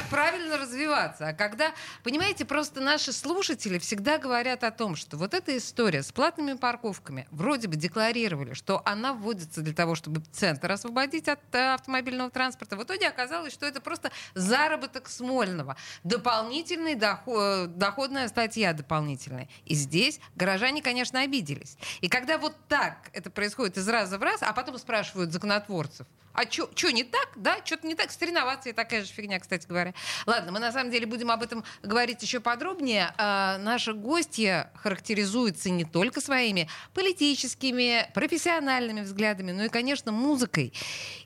правильно 0.09 0.57
развиваться. 0.57 1.29
А 1.29 1.33
когда, 1.33 1.71
понимаете, 2.03 2.45
просто 2.45 2.81
наши 2.81 3.11
слушатели 3.11 3.79
всегда 3.79 4.17
говорят 4.17 4.63
о 4.63 4.71
том, 4.71 4.95
что 4.95 5.17
вот 5.17 5.33
эта 5.33 5.57
история 5.57 6.03
с 6.03 6.11
платными 6.11 6.53
парковками 6.53 7.27
вроде 7.31 7.67
бы 7.67 7.75
декларировали, 7.75 8.53
что 8.53 8.81
она 8.85 9.13
вводится 9.13 9.61
для 9.61 9.73
того, 9.73 9.95
чтобы 9.95 10.21
центр 10.31 10.71
освободить 10.71 11.27
от 11.27 11.39
э, 11.53 11.73
автомобильного 11.73 12.29
транспорта. 12.29 12.75
В 12.75 12.83
итоге 12.83 13.07
оказалось, 13.07 13.53
что 13.53 13.65
это 13.65 13.81
просто 13.81 14.11
заработок 14.33 15.09
Смольного. 15.09 15.75
Дополнительный 16.03 16.95
доход, 16.95 17.77
доходная 17.77 18.27
статья 18.27 18.73
дополнительная. 18.73 19.49
И 19.65 19.75
здесь 19.75 20.19
горожане, 20.35 20.81
конечно, 20.81 21.21
обиделись. 21.21 21.77
И 22.01 22.09
когда 22.09 22.37
вот 22.37 22.55
так 22.67 23.09
это 23.13 23.29
происходит 23.29 23.77
из 23.77 23.87
раза 23.87 24.17
в 24.17 24.23
раз, 24.23 24.41
а 24.41 24.53
потом 24.53 24.77
спрашивают 24.77 25.31
законотворцев. 25.31 26.05
А 26.35 26.43
что 26.51 26.89
не 26.91 27.03
так? 27.03 27.29
Да, 27.35 27.57
что-то 27.63 27.87
не 27.87 27.95
так. 27.95 28.11
С 28.11 28.21
реновацией 28.21 28.73
такая 28.73 29.03
же 29.03 29.11
фигня, 29.11 29.39
кстати 29.39 29.65
говоря. 29.67 29.93
Ладно, 30.25 30.51
мы 30.51 30.59
на 30.59 30.71
самом 30.71 30.91
деле 30.91 31.05
будем 31.05 31.31
об 31.31 31.41
этом 31.41 31.63
говорить 31.81 32.21
еще 32.21 32.39
подробнее. 32.41 33.13
А, 33.17 33.57
наши 33.57 33.93
гости 33.93 34.67
характеризуются 34.75 35.69
не 35.69 35.85
только 35.85 36.19
своими 36.19 36.69
политическими, 36.93 38.09
профессиональными 38.13 39.01
взглядами, 39.01 39.51
но 39.51 39.65
и, 39.65 39.69
конечно, 39.69 40.11
музыкой. 40.11 40.73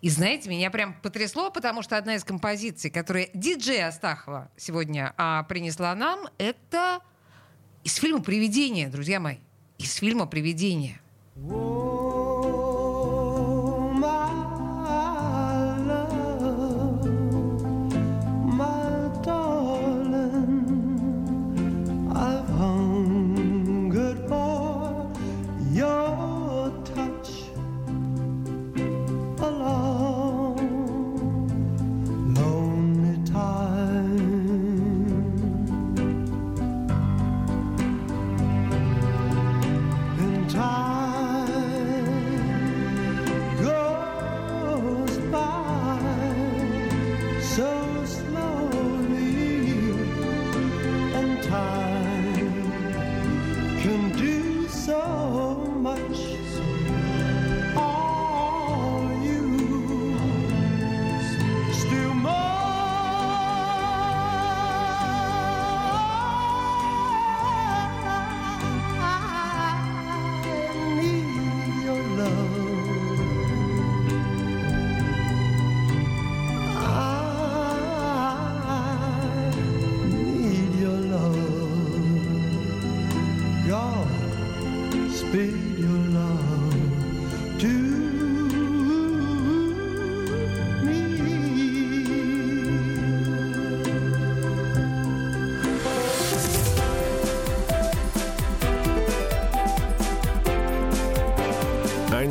И 0.01 0.09
знаете, 0.09 0.49
меня 0.49 0.69
прям 0.69 0.93
потрясло, 0.93 1.49
потому 1.49 1.81
что 1.81 1.97
одна 1.97 2.15
из 2.15 2.23
композиций, 2.23 2.91
которые 2.91 3.31
диджей 3.33 3.83
Астахова 3.83 4.51
сегодня 4.57 5.13
а, 5.17 5.43
принесла 5.43 5.95
нам, 5.95 6.27
это 6.37 6.99
из 7.83 7.95
фильма 7.95 8.21
«Привидение», 8.21 8.89
друзья 8.89 9.19
мои. 9.19 9.37
Из 9.77 9.95
фильма 9.95 10.27
«Привидение». 10.27 10.99
Whoa. 11.35 11.78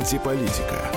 Антиполитика. 0.09 0.91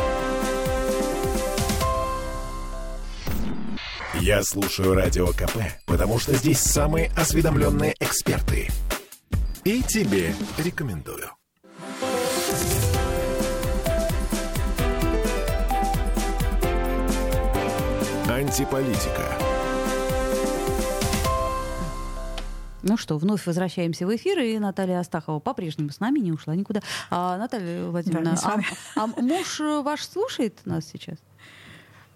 Я 4.23 4.42
слушаю 4.42 4.95
Радио 4.95 5.26
КП, 5.26 5.59
потому 5.85 6.19
что 6.19 6.35
здесь 6.35 6.59
самые 6.59 7.11
осведомленные 7.14 7.95
эксперты. 8.00 8.71
И 9.64 9.83
тебе 9.83 10.35
рекомендую. 10.57 11.28
Антиполитика. 18.31 19.51
Ну 22.82 22.96
что, 22.96 23.16
вновь 23.16 23.46
возвращаемся 23.46 24.06
в 24.06 24.14
эфир, 24.14 24.40
и 24.40 24.58
Наталья 24.58 24.98
Астахова 24.98 25.38
по-прежнему 25.38 25.90
с 25.90 26.00
нами, 26.00 26.18
не 26.18 26.32
ушла 26.32 26.56
никуда. 26.56 26.80
А, 27.10 27.38
Наталья 27.38 27.86
Владимировна, 27.86 28.34
да, 28.34 28.60
а, 28.96 29.04
а 29.04 29.06
муж 29.06 29.60
ваш 29.60 30.04
слушает 30.04 30.58
нас 30.64 30.86
сейчас? 30.86 31.18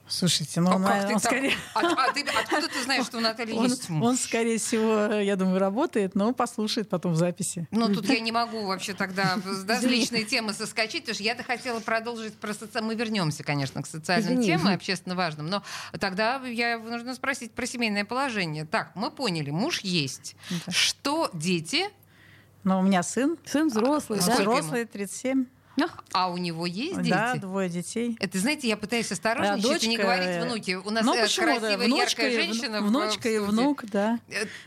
Слушайте, 0.08 0.60
ну, 0.60 0.70
а 0.70 0.76
он, 0.76 0.84
как 0.84 1.10
он 1.10 1.18
скорее... 1.18 1.52
А, 1.74 1.80
а 1.80 2.12
ты, 2.12 2.22
откуда 2.22 2.68
ты 2.68 2.82
знаешь, 2.84 3.06
что 3.06 3.18
у 3.18 3.20
Натальи 3.20 3.52
он, 3.52 3.66
есть 3.66 3.88
муж? 3.88 4.06
Он, 4.06 4.16
скорее 4.16 4.58
всего, 4.58 5.14
я 5.14 5.34
думаю, 5.34 5.58
работает, 5.58 6.14
но 6.14 6.32
послушает 6.32 6.88
потом 6.88 7.12
в 7.12 7.16
записи. 7.16 7.66
Ну, 7.72 7.92
тут 7.92 8.08
я 8.08 8.20
не 8.20 8.30
могу 8.30 8.66
вообще 8.66 8.94
тогда 8.94 9.38
да, 9.64 9.80
с 9.80 9.82
личной 9.82 10.24
темы 10.24 10.52
соскочить, 10.52 11.02
потому 11.02 11.14
что 11.14 11.24
я-то 11.24 11.42
хотела 11.42 11.80
продолжить 11.80 12.34
про 12.34 12.54
соци... 12.54 12.80
Мы 12.80 12.94
вернемся, 12.94 13.42
конечно, 13.42 13.82
к 13.82 13.86
социальным 13.86 14.34
Извини. 14.34 14.46
темам, 14.46 14.74
общественно 14.74 15.16
важным, 15.16 15.48
но 15.48 15.62
тогда 15.98 16.40
я 16.46 16.78
нужно 16.78 17.14
спросить 17.14 17.52
про 17.52 17.66
семейное 17.66 18.04
положение. 18.04 18.64
Так, 18.64 18.92
мы 18.94 19.10
поняли, 19.10 19.50
муж 19.50 19.80
есть. 19.80 20.36
Да. 20.66 20.72
Что 20.72 21.30
дети? 21.32 21.84
Ну, 22.62 22.78
у 22.78 22.82
меня 22.82 23.02
сын. 23.02 23.36
Сын 23.44 23.68
взрослый, 23.68 24.20
а, 24.20 24.26
да? 24.26 24.34
Взрослый, 24.34 24.84
37. 24.84 25.46
А 26.12 26.30
у 26.30 26.38
него 26.38 26.66
есть 26.66 26.96
дети? 27.02 27.10
Да, 27.10 27.34
двое 27.34 27.68
детей. 27.68 28.16
Это, 28.20 28.38
знаете, 28.38 28.68
я 28.68 28.76
пытаюсь 28.76 29.10
осторожничать 29.12 29.64
а, 29.64 29.68
дочка... 29.68 29.86
и 29.86 29.88
не 29.88 29.96
говорить 29.96 30.42
внуки. 30.42 30.74
У 30.74 30.90
нас 30.90 31.04
ну, 31.04 31.14
почему, 31.20 31.46
красивая, 31.46 31.76
внучка 31.76 32.22
яркая 32.22 32.30
женщина. 32.32 32.80
Внучка 32.80 33.28
и 33.28 33.38
внук, 33.38 33.84
да. 33.86 34.18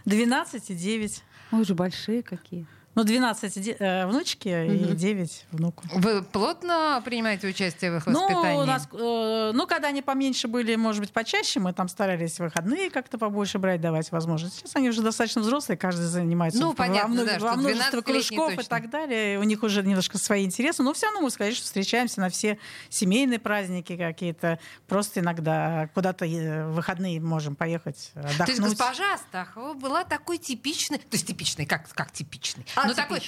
12 0.05 0.69
э, 0.69 0.73
и 0.73 0.75
9. 0.75 1.23
Ой, 1.51 1.65
же 1.65 1.73
большие 1.73 2.21
какие. 2.21 2.67
Ну, 2.95 3.03
12 3.03 3.75
э, 3.79 4.05
внучки 4.07 4.49
угу. 4.49 4.91
и 4.91 4.95
9 4.95 5.45
внуку. 5.51 5.83
Вы 5.93 6.23
плотно 6.23 7.01
принимаете 7.05 7.47
участие 7.47 7.91
в 7.91 7.97
их 7.97 8.07
ну, 8.07 8.21
воспитании? 8.21 8.57
Ну, 8.57 8.63
у 8.63 8.65
нас, 8.65 8.87
э, 8.91 9.51
ну, 9.53 9.67
когда 9.67 9.89
они 9.89 10.01
поменьше 10.01 10.47
были, 10.47 10.75
может 10.75 11.01
быть, 11.01 11.13
почаще, 11.13 11.59
мы 11.59 11.71
там 11.71 11.87
старались 11.87 12.39
выходные 12.39 12.89
как-то 12.89 13.17
побольше 13.17 13.59
брать, 13.59 13.79
давать 13.79 14.11
возможность. 14.11 14.55
Сейчас 14.55 14.75
они 14.75 14.89
уже 14.89 15.01
достаточно 15.01 15.41
взрослые, 15.41 15.77
каждый 15.77 16.05
занимается 16.05 16.59
ну, 16.59 16.73
понятно, 16.73 17.21
во, 17.21 17.25
да, 17.25 17.39
во 17.39 17.55
множестве 17.55 18.01
кружков 18.01 18.55
точно. 18.55 18.61
и 18.61 18.65
так 18.65 18.89
далее. 18.89 19.39
У 19.39 19.43
них 19.43 19.63
уже 19.63 19.83
немножко 19.83 20.17
свои 20.17 20.43
интересы, 20.43 20.83
но 20.83 20.93
все 20.93 21.05
равно 21.05 21.21
мы, 21.21 21.29
конечно, 21.31 21.63
встречаемся 21.63 22.19
на 22.19 22.29
все 22.29 22.57
семейные 22.89 23.39
праздники 23.39 23.95
какие-то. 23.95 24.59
Просто 24.87 25.19
иногда 25.19 25.89
куда-то 25.93 26.25
э, 26.25 26.67
в 26.67 26.73
выходные 26.73 27.19
можем 27.21 27.55
поехать 27.55 28.11
отдохнуть. 28.15 28.37
То 28.37 28.51
есть 28.51 28.61
госпожа 28.61 29.13
Астахова 29.13 29.73
была 29.73 30.03
такой 30.03 30.37
типичной, 30.37 30.97
то 30.97 31.05
есть 31.11 31.27
типичной, 31.27 31.65
как, 31.65 31.87
как 31.89 32.11
типичной? 32.11 32.65
А, 32.83 32.87
ну, 32.87 32.93
такой 32.93 33.21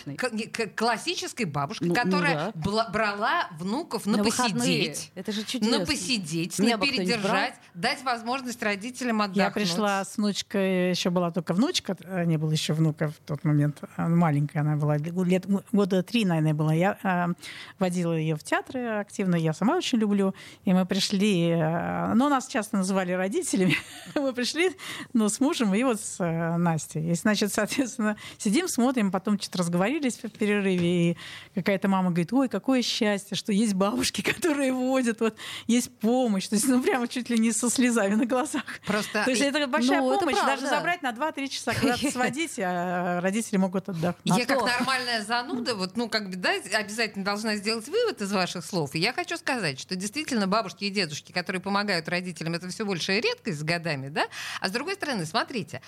классической 0.76 1.46
бабушкой, 1.46 1.90
ну, 1.90 1.96
которая 1.96 2.54
ну, 2.56 2.72
да. 2.72 2.90
брала 2.90 3.50
внуков 3.60 4.06
на, 4.06 4.18
на 4.18 4.24
посидеть. 4.24 5.12
Это 5.16 5.32
же 5.32 5.44
чудесно. 5.44 5.80
На 5.80 5.86
посидеть, 5.86 6.58
Меня 6.60 6.78
на 6.78 6.86
передержать, 6.86 7.56
дать 7.74 8.04
возможность 8.04 8.62
родителям 8.64 9.22
отдохнуть. 9.22 9.44
Я 9.44 9.52
пришла 9.52 10.06
с 10.06 10.18
внучкой, 10.18 10.92
еще 10.92 11.10
была 11.10 11.32
только 11.32 11.54
внучка, 11.54 11.98
э, 12.04 12.26
не 12.26 12.38
было 12.38 12.52
еще 12.52 12.74
внука 12.74 13.10
в 13.10 13.16
тот 13.26 13.44
момент, 13.44 13.82
маленькая 13.98 14.60
она 14.60 14.76
была, 14.76 14.98
лет, 14.98 15.46
года 15.72 16.04
три, 16.04 16.26
наверное, 16.26 16.54
была. 16.54 16.74
Я 16.74 16.98
э, 17.04 17.34
водила 17.80 18.14
ее 18.14 18.36
в 18.36 18.44
театры 18.44 19.00
активно, 19.00 19.36
я 19.36 19.54
сама 19.54 19.78
очень 19.78 19.98
люблю. 19.98 20.34
И 20.66 20.74
мы 20.74 20.86
пришли, 20.86 21.50
э, 21.50 22.14
ну, 22.14 22.30
нас 22.30 22.48
часто 22.48 22.78
называли 22.78 23.12
родителями, 23.12 23.76
мы 24.16 24.34
пришли, 24.34 24.72
ну, 25.14 25.30
с 25.30 25.40
мужем 25.40 25.74
и 25.74 25.84
вот 25.84 26.00
с 26.00 26.20
э, 26.20 26.58
Настей. 26.58 27.12
И, 27.12 27.16
значит, 27.16 27.54
соответственно, 27.54 28.18
сидим, 28.38 28.68
смотрим, 28.68 29.12
потом 29.12 29.38
что-то 29.42 29.60
разговорились 29.60 30.16
в 30.16 30.30
перерыве, 30.30 31.12
и 31.12 31.18
какая-то 31.56 31.88
мама 31.88 32.10
говорит, 32.10 32.32
ой, 32.34 32.50
какое 32.50 32.82
счастье, 32.82 33.36
что 33.36 33.52
есть 33.52 33.74
бабушки, 33.74 34.22
которые 34.34 34.74
водят, 34.74 35.20
вот 35.20 35.36
есть 35.68 35.92
помощь. 36.00 36.48
То 36.48 36.56
есть, 36.56 36.68
ну, 36.68 36.82
прямо 36.82 37.08
чуть 37.08 37.30
ли 37.30 37.38
не 37.38 37.52
со 37.52 37.70
слезами 37.70 38.16
на 38.16 38.26
глазах. 38.26 38.64
Просто... 38.86 39.24
То 39.24 39.32
есть 39.32 39.42
это 39.42 39.68
большая 39.68 40.02
ну, 40.02 40.18
помощь, 40.18 40.36
это 40.36 40.46
даже 40.46 40.68
забрать 40.68 41.02
на 41.02 41.12
2-3 41.12 41.48
часа 41.48 41.74
куда-то 41.74 42.12
сводить, 42.12 42.60
а 42.60 43.20
родители 43.22 43.58
могут 43.58 43.90
отдохнуть. 43.90 44.38
Я 44.38 44.46
как 44.46 44.62
нормальная 44.62 45.22
зануда, 45.24 45.76
вот, 45.76 45.98
ну, 45.98 46.10
как 46.10 46.30
бы, 46.30 46.36
да, 46.36 46.52
обязательно 46.74 47.26
должна 47.26 47.56
сделать 47.56 47.88
вывод 47.88 48.22
из 48.22 48.32
ваших 48.32 48.66
слов. 48.66 48.96
И 48.96 49.00
я 49.00 49.14
хочу 49.14 49.38
сказать, 49.38 49.80
что 49.80 49.96
действительно 49.96 50.48
бабушки 50.48 50.86
и 50.86 50.90
дедушки, 50.90 51.32
которые 51.32 51.62
помогают 51.62 52.08
родителям, 52.10 52.54
это 52.54 52.68
все 52.70 52.86
большая 52.86 53.22
редкость 53.22 53.60
с 53.60 53.64
годами, 53.64 54.10
да? 54.10 54.26
А 54.60 54.68
с 54.68 54.72
другой 54.72 54.96
стороны, 54.96 55.26
смотрите, 55.26 55.82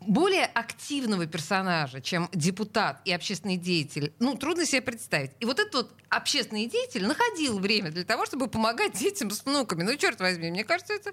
более 0.00 0.46
активного 0.46 1.26
персонажа, 1.26 2.00
чем 2.00 2.28
депутат 2.32 2.93
и 3.04 3.12
общественный 3.12 3.56
деятель, 3.56 4.12
ну, 4.18 4.36
трудно 4.36 4.66
себе 4.66 4.82
представить. 4.82 5.32
И 5.40 5.44
вот 5.44 5.58
этот 5.58 5.74
вот 5.74 5.94
общественный 6.08 6.66
деятель 6.66 7.06
находил 7.06 7.58
время 7.58 7.90
для 7.90 8.04
того, 8.04 8.26
чтобы 8.26 8.48
помогать 8.48 8.92
детям 8.98 9.30
с 9.30 9.44
внуками. 9.44 9.82
Ну, 9.82 9.96
черт 9.96 10.20
возьми, 10.20 10.50
мне 10.50 10.64
кажется, 10.64 10.94
это 10.94 11.12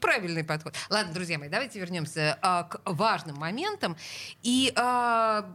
правильный 0.00 0.44
подход. 0.44 0.74
Ладно, 0.88 1.12
друзья 1.12 1.38
мои, 1.38 1.48
давайте 1.48 1.78
вернемся 1.78 2.38
а, 2.42 2.64
к 2.64 2.80
важным 2.84 3.36
моментам. 3.36 3.96
И 4.42 4.72
а, 4.76 5.50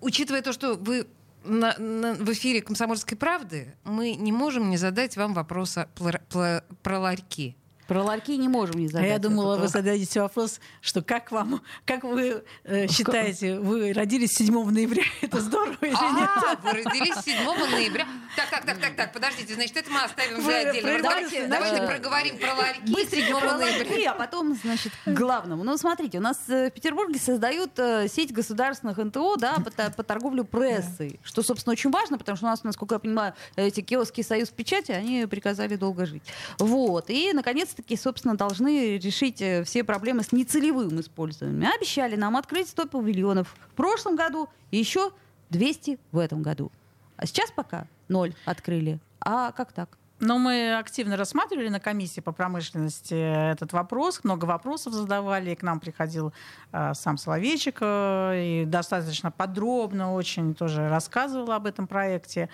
учитывая 0.00 0.42
то, 0.42 0.52
что 0.52 0.74
вы 0.74 1.06
на, 1.44 1.76
на, 1.78 2.14
в 2.14 2.32
эфире 2.32 2.62
«Комсомольской 2.62 3.16
правды» 3.16 3.74
мы 3.84 4.14
не 4.14 4.32
можем 4.32 4.70
не 4.70 4.76
задать 4.76 5.16
вам 5.16 5.34
вопроса 5.34 5.88
про, 5.94 6.20
про, 6.30 6.64
про 6.82 6.98
ларьки. 6.98 7.56
Про 7.86 8.02
ларьки 8.02 8.36
не 8.38 8.48
можем 8.48 8.80
не 8.80 8.88
задать. 8.88 9.04
А 9.04 9.08
я 9.08 9.18
думала, 9.18 9.56
вы 9.56 9.68
зададите 9.68 10.20
вопрос, 10.20 10.60
что 10.80 11.02
как 11.02 11.30
вам, 11.30 11.62
как 11.84 12.04
вы 12.04 12.42
э, 12.64 12.88
считаете, 12.88 13.58
вы 13.58 13.92
родились 13.92 14.32
7 14.36 14.70
ноября, 14.70 15.02
это 15.20 15.40
здорово 15.40 15.76
или 15.82 15.94
а, 15.94 16.12
нет? 16.12 16.58
вы 16.62 16.72
родились 16.82 17.14
7 17.22 17.44
ноября. 17.44 18.06
Так, 18.36 18.50
так, 18.50 18.64
так, 18.64 18.78
так, 18.78 18.96
так, 18.96 19.12
подождите, 19.12 19.54
значит, 19.54 19.76
это 19.76 19.90
мы 19.90 20.02
оставим 20.02 20.40
за 20.40 20.58
отдельно. 20.58 21.02
Давайте, 21.02 21.46
давайте 21.46 21.86
проговорим 21.86 22.38
про 22.38 22.54
ларьки 22.54 22.90
Быстренько 22.90 23.40
7 23.40 23.58
ноября. 23.58 24.12
А 24.12 24.14
потом, 24.14 24.54
значит, 24.54 24.92
к 25.04 25.10
главному. 25.10 25.62
Ну, 25.62 25.76
смотрите, 25.76 26.18
у 26.18 26.22
нас 26.22 26.38
э, 26.48 26.70
в 26.70 26.72
Петербурге 26.72 27.18
создают 27.18 27.78
э, 27.78 28.08
сеть 28.08 28.32
государственных 28.32 28.96
НТО, 28.96 29.36
да, 29.36 29.56
по, 29.58 29.90
по 29.90 30.02
торговле 30.02 30.44
прессой, 30.44 31.20
что, 31.22 31.42
собственно, 31.42 31.72
очень 31.72 31.90
важно, 31.90 32.16
потому 32.16 32.36
что 32.36 32.46
у 32.46 32.48
нас, 32.48 32.64
насколько 32.64 32.94
я 32.94 32.98
понимаю, 32.98 33.34
эти 33.56 33.82
киоски 33.82 34.22
«Союз 34.22 34.48
печати», 34.48 34.92
они 34.92 35.26
приказали 35.26 35.76
долго 35.76 36.06
жить. 36.06 36.22
Вот. 36.58 37.10
И, 37.10 37.32
наконец 37.32 37.73
таки, 37.74 37.96
собственно, 37.96 38.36
должны 38.36 38.98
решить 38.98 39.42
э, 39.42 39.64
все 39.64 39.84
проблемы 39.84 40.22
с 40.22 40.32
нецелевым 40.32 41.00
использованием. 41.00 41.70
Обещали 41.74 42.16
нам 42.16 42.36
открыть 42.36 42.68
100 42.68 42.86
павильонов 42.86 43.54
в 43.72 43.74
прошлом 43.74 44.16
году 44.16 44.48
и 44.70 44.78
еще 44.78 45.10
200 45.50 45.98
в 46.12 46.18
этом 46.18 46.42
году. 46.42 46.72
А 47.16 47.26
сейчас 47.26 47.50
пока 47.50 47.86
ноль 48.08 48.34
открыли. 48.44 48.98
А 49.20 49.52
как 49.52 49.72
так? 49.72 49.98
Но 50.20 50.38
мы 50.38 50.76
активно 50.78 51.16
рассматривали 51.16 51.68
на 51.68 51.80
комиссии 51.80 52.20
по 52.20 52.30
промышленности 52.30 53.14
этот 53.50 53.72
вопрос, 53.72 54.20
много 54.22 54.44
вопросов 54.44 54.92
задавали, 54.92 55.50
и 55.50 55.54
к 55.56 55.62
нам 55.62 55.80
приходил 55.80 56.32
э, 56.72 56.94
сам 56.94 57.18
Соловейчик 57.18 57.78
э, 57.80 58.62
и 58.62 58.64
достаточно 58.64 59.32
подробно 59.32 60.14
очень 60.14 60.54
тоже 60.54 60.88
рассказывал 60.88 61.50
об 61.50 61.66
этом 61.66 61.88
проекте. 61.88 62.48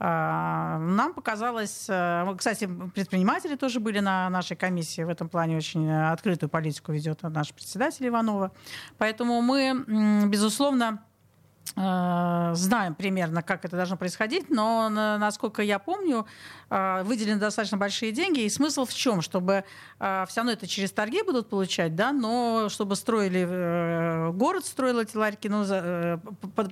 Э, 0.00 0.78
нам 0.80 1.14
показалось, 1.14 1.86
э, 1.88 2.34
кстати, 2.36 2.68
предприниматели 2.94 3.54
тоже 3.54 3.78
были 3.78 4.00
на 4.00 4.28
нашей 4.28 4.56
комиссии 4.56 5.02
в 5.02 5.08
этом 5.08 5.28
плане, 5.28 5.56
очень 5.56 5.88
открытую 5.90 6.50
политику 6.50 6.90
ведет 6.90 7.22
наш 7.22 7.54
председатель 7.54 8.08
Иванова. 8.08 8.50
Поэтому 8.98 9.40
мы, 9.40 10.26
безусловно, 10.28 11.04
знаем 11.74 12.94
примерно, 12.94 13.42
как 13.42 13.64
это 13.64 13.76
должно 13.76 13.96
происходить, 13.96 14.50
но, 14.50 14.88
насколько 14.88 15.62
я 15.62 15.78
помню, 15.78 16.26
э, 16.70 17.02
выделены 17.02 17.40
достаточно 17.40 17.78
большие 17.78 18.12
деньги. 18.12 18.40
И 18.40 18.48
смысл 18.48 18.84
в 18.84 18.94
чем? 18.94 19.22
Чтобы 19.22 19.64
э, 19.98 20.24
все 20.28 20.40
равно 20.40 20.52
это 20.52 20.66
через 20.68 20.92
торги 20.92 21.22
будут 21.22 21.48
получать, 21.48 21.96
да, 21.96 22.12
но 22.12 22.68
чтобы 22.68 22.96
строили, 22.96 24.30
город 24.32 24.66
строил 24.66 25.00
эти 25.00 25.16
ларьки, 25.16 25.48
ну, 25.48 25.64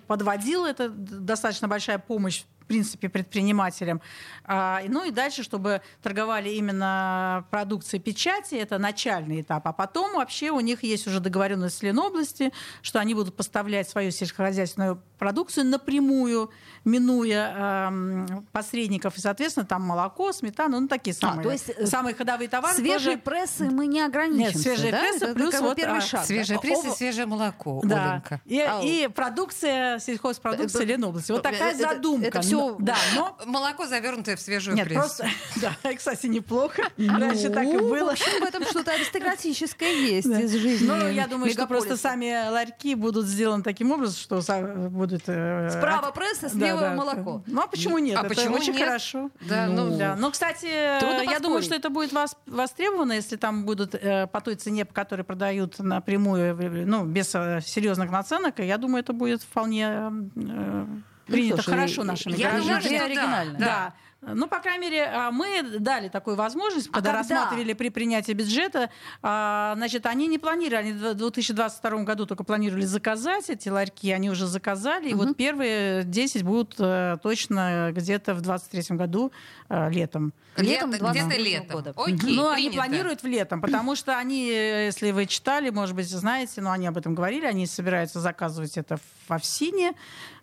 подводил, 0.07 0.67
это 0.67 0.89
достаточно 0.89 1.69
большая 1.69 1.99
помощь 1.99 2.45
в 2.63 2.67
принципе, 2.67 3.09
предпринимателям. 3.09 4.01
А, 4.45 4.81
ну 4.89 5.05
и 5.05 5.11
дальше, 5.11 5.43
чтобы 5.43 5.83
торговали 6.03 6.51
именно 6.51 7.45
продукцией 7.51 8.03
печати, 8.03 8.55
это 8.55 8.79
начальный 8.79 9.41
этап. 9.41 9.67
А 9.67 9.73
потом 9.73 10.15
вообще 10.15 10.51
у 10.51 10.61
них 10.61 10.83
есть 10.83 11.07
уже 11.07 11.21
договоренность 11.21 11.79
с 11.79 11.83
Ленобласти, 11.83 12.53
что 12.83 13.01
они 13.01 13.15
будут 13.15 13.37
поставлять 13.37 13.89
свою 13.89 14.11
сельскохозяйственную 14.11 15.03
продукцию 15.19 15.67
напрямую, 15.67 16.51
минуя 16.85 17.91
э, 17.91 18.27
посредников. 18.51 19.17
И, 19.17 19.21
соответственно, 19.21 19.67
там 19.67 19.83
молоко, 19.83 20.33
сметана, 20.33 20.81
ну 20.81 20.89
такие 20.89 21.15
самые, 21.15 21.41
а, 21.41 21.43
то 21.45 21.53
есть, 21.53 21.69
э, 21.69 21.87
самые 21.87 22.15
ходовые 22.15 22.49
товары. 22.49 22.77
Свежие 22.77 23.17
тоже... 23.17 23.19
прессы 23.19 23.65
мы 23.71 23.87
не 23.87 24.01
ограничимся, 24.01 24.69
Нет, 24.69 24.79
свежая 24.79 24.93
да? 24.93 25.01
пресса 25.01 25.25
это 25.27 25.35
плюс 25.35 25.61
вот 25.61 25.77
первый 25.77 25.99
а, 25.99 26.01
шаг. 26.01 26.25
Свежая 26.25 26.59
да? 26.59 26.63
пресса, 26.63 26.91
свежее 26.91 27.27
молоко, 27.27 27.81
да. 27.85 28.23
И, 28.45 28.59
а, 28.59 28.81
и 28.83 29.09
продукция, 29.09 29.99
сельхозпродукция 30.01 30.85
Ленобласти. 30.85 31.33
Вот 31.33 31.43
такая 31.43 31.75
это, 31.75 31.79
задумка. 31.79 32.27
Это, 32.27 32.39
это 32.39 32.49
все, 32.63 32.77
да, 32.79 32.97
но... 33.15 33.37
Молоко, 33.47 33.87
завернутое 33.87 34.37
в 34.37 34.41
свежую 34.41 34.77
Нет, 34.77 34.87
прессу. 34.87 35.01
Просто, 35.01 35.29
да, 35.61 35.95
кстати, 35.95 36.27
неплохо. 36.27 36.83
Раньше 36.97 37.51
так 37.51 37.65
и 37.65 37.77
было. 37.77 38.11
В 38.11 38.13
общем, 38.13 38.41
в 38.41 38.45
этом 38.45 38.65
что-то 38.65 38.93
аристократическое 38.93 39.93
есть 39.93 40.27
из 40.27 40.53
жизни 40.53 40.87
Ну, 40.87 41.09
я 41.09 41.27
думаю, 41.27 41.51
что 41.53 41.67
просто 41.67 41.97
сами 41.97 42.51
ларьки 42.51 42.95
будут 42.95 43.27
сделаны 43.27 43.63
таким 43.63 43.93
образом, 43.93 44.17
что 44.17 44.89
будут 44.91 45.23
э, 45.27 45.71
Справа 45.71 46.11
пресса, 46.13 46.49
слева 46.49 46.91
молоко. 46.91 47.43
Ну 47.47 47.61
а 47.61 47.67
почему 47.67 47.99
нет? 47.99 48.19
А 48.19 48.25
почему 48.25 48.57
очень 48.57 48.75
хорошо. 48.75 49.31
Да, 49.41 49.67
ну, 49.67 49.91
ну, 49.91 49.99
да. 49.99 50.17
Но, 50.17 50.31
кстати, 50.31 50.67
я 50.67 51.41
думаю, 51.41 51.63
что 51.63 51.75
это 51.75 51.91
будет 51.91 52.13
востребовано, 52.47 53.13
если 53.13 53.37
там 53.37 53.65
будут 53.65 53.95
э, 53.95 54.27
по 54.27 54.41
той 54.41 54.55
цене, 54.55 54.85
по 54.85 54.95
которой 54.95 55.23
продают 55.23 55.79
напрямую, 55.79 56.87
ну, 56.87 57.05
без 57.05 57.35
э, 57.35 57.61
серьезных 57.65 58.11
наценок. 58.11 58.59
Я 58.59 58.79
думаю, 58.79 59.03
это 59.03 59.13
будет 59.13 59.43
вполне 59.43 59.85
э, 59.85 60.11
ну, 60.35 61.03
принято 61.27 61.57
ну, 61.57 61.63
слушай, 61.63 61.77
хорошо 61.77 62.05
нашими 62.05 62.37
я. 62.37 62.59
Думаю, 62.59 62.81
что 62.81 63.05
оригинально. 63.05 63.59
Да. 63.59 63.67
да. 63.67 63.95
Ну, 64.25 64.47
по 64.47 64.61
крайней 64.61 64.83
мере, 64.83 65.05
а, 65.05 65.33
мы 65.33 65.63
дали 65.81 66.09
такую 66.09 66.37
возможность, 66.37 66.89
а 66.89 66.93
когда, 66.93 67.11
когда 67.11 67.19
рассматривали 67.19 67.73
при 67.73 67.89
принятии 67.89 68.33
бюджета. 68.33 68.89
А, 69.21 69.73
значит, 69.77 70.07
они 70.07 70.29
не 70.29 70.39
планировали, 70.39 70.91
они 70.91 70.93
в 70.93 71.15
2022 71.15 72.05
году 72.05 72.27
только 72.27 72.45
планировали 72.45 72.85
заказать 72.85 73.51
эти 73.51 73.69
ларьки, 73.69 74.13
они 74.13 74.31
уже 74.31 74.47
заказали. 74.47 75.09
И 75.09 75.15
угу. 75.15 75.25
вот 75.25 75.37
первые 75.37 76.05
10 76.05 76.45
будут 76.45 76.77
э, 76.79 77.19
точно 77.21 77.91
где-то 77.93 78.35
в 78.35 78.43
2023 78.43 78.97
году 78.97 79.33
э, 79.69 79.91
летом. 79.91 80.33
Летом, 80.57 80.91
где-то 80.91 81.37
летом. 81.37 81.77
Года. 81.77 81.95
Окей, 81.97 82.37
ну, 82.37 82.49
они 82.49 82.71
планируют 82.71 83.23
в 83.23 83.27
летом, 83.27 83.61
потому 83.61 83.97
что 83.97 84.17
они, 84.17 84.47
если 84.47 85.11
вы 85.11 85.27
читали, 85.27 85.71
может 85.71 85.97
быть, 85.97 86.09
знаете, 86.09 86.61
но 86.61 86.71
они 86.71 86.87
об 86.87 86.97
этом 86.97 87.15
говорили, 87.15 87.47
они 87.47 87.67
собираются 87.67 88.21
заказывать 88.21 88.77
это 88.77 88.99
в 89.27 89.33
Овсине. 89.33 89.95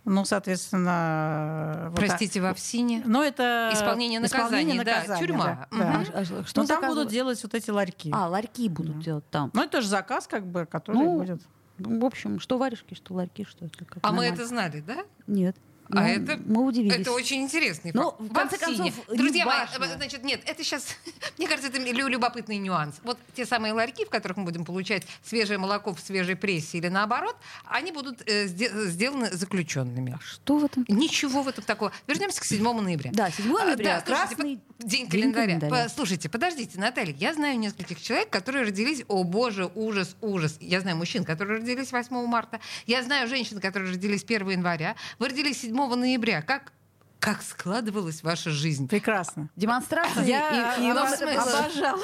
Ну, 0.10 0.26
соответственно... 0.26 1.94
Простите, 1.96 2.42
вот, 2.42 2.48
в 2.48 2.52
Овсине? 2.52 3.04
Ну, 3.06 3.22
это 3.22 3.70
исполнение 3.72 4.20
наказания, 4.20 4.46
исполнение 4.48 4.84
наказания 4.84 5.08
да, 5.08 5.18
тюрьма. 5.20 5.68
Да, 5.72 5.78
да. 5.78 6.06
А, 6.14 6.20
а, 6.22 6.26
что 6.46 6.62
Но 6.62 6.68
там 6.68 6.88
будут 6.88 7.10
делать 7.10 7.42
вот 7.44 7.54
эти 7.54 7.70
ларьки. 7.70 8.10
А, 8.12 8.28
ларьки 8.28 8.70
будут 8.70 8.98
да. 8.98 9.04
делать 9.04 9.30
там. 9.30 9.52
Ну, 9.54 9.62
это 9.62 9.82
же 9.82 9.88
заказ, 9.88 10.26
как 10.26 10.48
бы, 10.48 10.66
который 10.66 10.96
ну, 10.96 11.20
будет... 11.20 11.44
В 11.78 12.04
общем, 12.04 12.40
что 12.40 12.58
варежки, 12.58 12.96
что 12.96 13.14
ларьки, 13.14 13.46
что 13.46 13.66
это. 13.66 13.86
Как 13.86 14.00
а 14.02 14.08
нормально. 14.08 14.32
мы 14.32 14.36
это 14.36 14.48
знали, 14.48 14.82
да? 14.82 15.06
Нет. 15.28 15.56
А 15.92 16.02
ну, 16.02 16.08
это, 16.08 16.40
мы 16.46 16.66
удивились. 16.66 16.96
Это 16.96 17.12
очень 17.12 17.42
интересный 17.42 17.92
ну, 17.94 18.12
факт. 18.12 18.22
в 18.22 18.34
конце 18.34 18.58
концов, 18.58 18.94
Друзья 19.08 19.46
мои, 19.46 19.88
значит, 19.96 20.24
нет, 20.24 20.42
это 20.46 20.64
сейчас, 20.64 20.96
мне 21.38 21.48
кажется, 21.48 21.70
это 21.70 21.80
любопытный 21.80 22.58
нюанс. 22.58 22.98
Вот 23.04 23.18
те 23.34 23.46
самые 23.46 23.74
ларьки, 23.74 24.06
в 24.06 24.10
которых 24.10 24.38
мы 24.38 24.44
будем 24.44 24.66
получать 24.66 25.04
свежее 25.24 25.58
молоко 25.58 25.94
в 25.94 26.00
свежей 26.00 26.36
прессе 26.36 26.78
или 26.78 26.90
наоборот, 26.90 27.36
они 27.66 27.92
будут 27.92 28.22
э, 28.28 28.46
сделаны 28.48 29.32
заключенными. 29.32 30.14
А 30.14 30.20
что 30.24 30.60
в 30.60 30.66
этом? 30.66 30.86
Ничего 30.88 31.42
в 31.42 31.48
этом 31.48 31.64
такого. 31.64 31.92
Вернемся 32.06 32.42
к 32.42 32.46
7 32.46 32.64
ноября. 32.64 33.12
Да, 33.12 33.32
7 33.32 33.52
а, 33.56 33.66
ноября. 33.66 33.98
А, 33.98 34.00
да, 34.00 34.06
красный 34.06 34.60
день, 34.78 35.08
день 35.08 35.10
календаря. 35.10 35.60
календаря. 35.60 35.90
Слушайте, 35.90 36.30
подождите, 36.30 36.80
Наталья, 36.80 37.16
я 37.18 37.34
знаю 37.34 37.58
нескольких 37.58 38.00
человек, 38.00 38.30
которые 38.30 38.66
родились, 38.66 39.04
о 39.08 39.24
боже, 39.24 39.72
ужас, 39.74 40.16
ужас. 40.22 40.58
Я 40.60 40.82
знаю 40.82 40.98
мужчин, 40.98 41.24
которые 41.24 41.60
родились 41.60 41.92
8 41.92 42.28
марта. 42.28 42.60
Я 42.86 43.02
знаю 43.02 43.28
женщин, 43.28 43.60
которые 43.60 43.94
родились 43.94 44.24
1 44.24 44.50
января. 44.50 44.96
Вы 45.18 45.30
родились 45.30 45.62
7 45.62 45.79
ноября. 45.88 46.42
Как 46.42 46.74
как 47.20 47.42
складывалась 47.42 48.24
ваша 48.24 48.50
жизнь? 48.50 48.88
Прекрасно. 48.88 49.50
Демонстрация. 49.58 50.24
Я 50.24 50.76
и, 50.78 50.86
и 50.86 50.90
обожала 50.90 52.00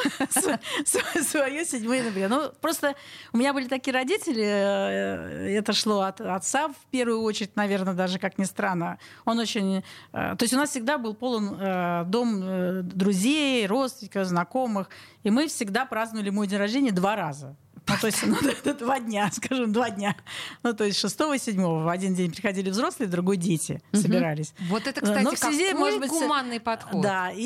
свое 1.24 1.64
7 1.64 1.88
ноября. 1.88 2.28
Ну, 2.28 2.52
просто 2.60 2.96
у 3.32 3.38
меня 3.38 3.54
были 3.54 3.70
такие 3.70 3.94
родители, 3.94 4.44
э, 4.44 5.58
это 5.58 5.72
шло 5.72 6.02
от 6.02 6.20
отца 6.20 6.68
в 6.68 6.92
первую 6.92 7.22
очередь, 7.22 7.56
наверное, 7.56 7.94
даже 7.94 8.20
как 8.20 8.38
ни 8.38 8.44
странно. 8.44 9.00
Он 9.24 9.40
очень... 9.40 9.86
Э, 10.12 10.36
то 10.38 10.44
есть 10.44 10.54
у 10.54 10.58
нас 10.58 10.72
всегда 10.72 10.98
был 10.98 11.14
полон 11.14 11.58
э, 11.62 12.04
дом 12.06 12.86
друзей, 12.86 13.66
родственников, 13.68 14.28
знакомых. 14.28 14.90
И 15.24 15.32
мы 15.32 15.48
всегда 15.48 15.86
праздновали 15.86 16.30
мой 16.30 16.48
день 16.48 16.60
рождения 16.60 16.92
два 16.92 17.16
раза. 17.16 17.56
Ну, 17.88 17.96
то 18.00 18.08
есть, 18.08 18.24
ну, 18.26 18.36
это 18.50 18.74
два 18.74 19.00
дня, 19.00 19.30
скажем, 19.32 19.72
два 19.72 19.90
дня. 19.90 20.16
Ну, 20.64 20.74
то 20.74 20.84
есть 20.84 21.00
шестого 21.00 21.36
и 21.36 21.40
седьмого 21.40 21.84
в 21.84 21.88
один 21.88 22.16
день 22.16 22.32
приходили 22.32 22.70
взрослые, 22.70 23.08
другой 23.08 23.38
дети 23.38 23.82
собирались. 23.94 24.54
Вот 24.70 24.88
это, 24.88 25.02
кстати, 25.02 25.24
Но 25.24 25.32
в 25.32 25.38
связи, 25.38 25.66
какой 25.66 25.80
может 25.80 26.00
быть, 26.00 26.10
гуманный 26.10 26.60
подход. 26.60 27.02
Да, 27.02 27.32
и, 27.34 27.42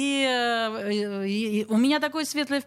и, 1.27 1.61
и 1.61 1.65
у 1.69 1.77
меня 1.77 1.99
такое 1.99 2.25
светлое 2.25 2.63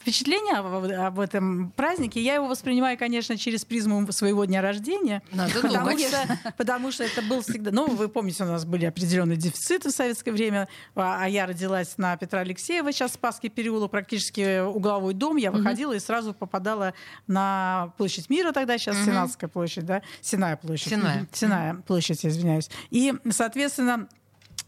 впечатление 0.00 0.56
об, 0.56 0.84
об 0.84 1.20
этом 1.20 1.70
празднике. 1.72 2.20
Я 2.20 2.34
его 2.34 2.46
воспринимаю, 2.46 2.98
конечно, 2.98 3.36
через 3.36 3.64
призму 3.64 4.10
своего 4.12 4.44
дня 4.44 4.60
рождения. 4.60 5.22
Надо 5.32 5.54
потому, 5.54 5.78
думать. 5.78 6.00
что, 6.00 6.38
потому 6.58 6.92
что 6.92 7.04
это 7.04 7.22
был 7.22 7.40
всегда... 7.40 7.70
Ну, 7.70 7.88
вы 7.88 8.08
помните, 8.08 8.44
у 8.44 8.46
нас 8.46 8.64
были 8.64 8.84
определенные 8.84 9.36
дефициты 9.36 9.90
в 9.90 9.92
советское 9.92 10.32
время, 10.32 10.68
а, 10.94 11.24
а 11.24 11.28
я 11.28 11.46
родилась 11.46 11.96
на 11.96 12.16
Петра 12.16 12.40
Алексеева, 12.40 12.92
сейчас 12.92 13.14
Спасский 13.14 13.48
переулок, 13.48 13.90
практически 13.90 14.60
угловой 14.60 15.14
дом. 15.14 15.36
Я 15.36 15.50
выходила 15.50 15.92
и 15.92 15.98
сразу 15.98 16.34
попадала 16.34 16.94
на 17.26 17.92
площадь 17.96 18.30
мира 18.30 18.52
тогда, 18.52 18.78
сейчас 18.78 18.96
угу. 18.96 19.06
Сенатская 19.06 19.48
площадь, 19.48 19.86
да, 19.86 20.02
Синая 20.20 20.56
площадь. 20.56 20.88
Синая. 20.88 21.26
Синая 21.32 21.74
площадь, 21.74 22.24
извиняюсь. 22.24 22.70
И, 22.90 23.14
соответственно, 23.30 24.08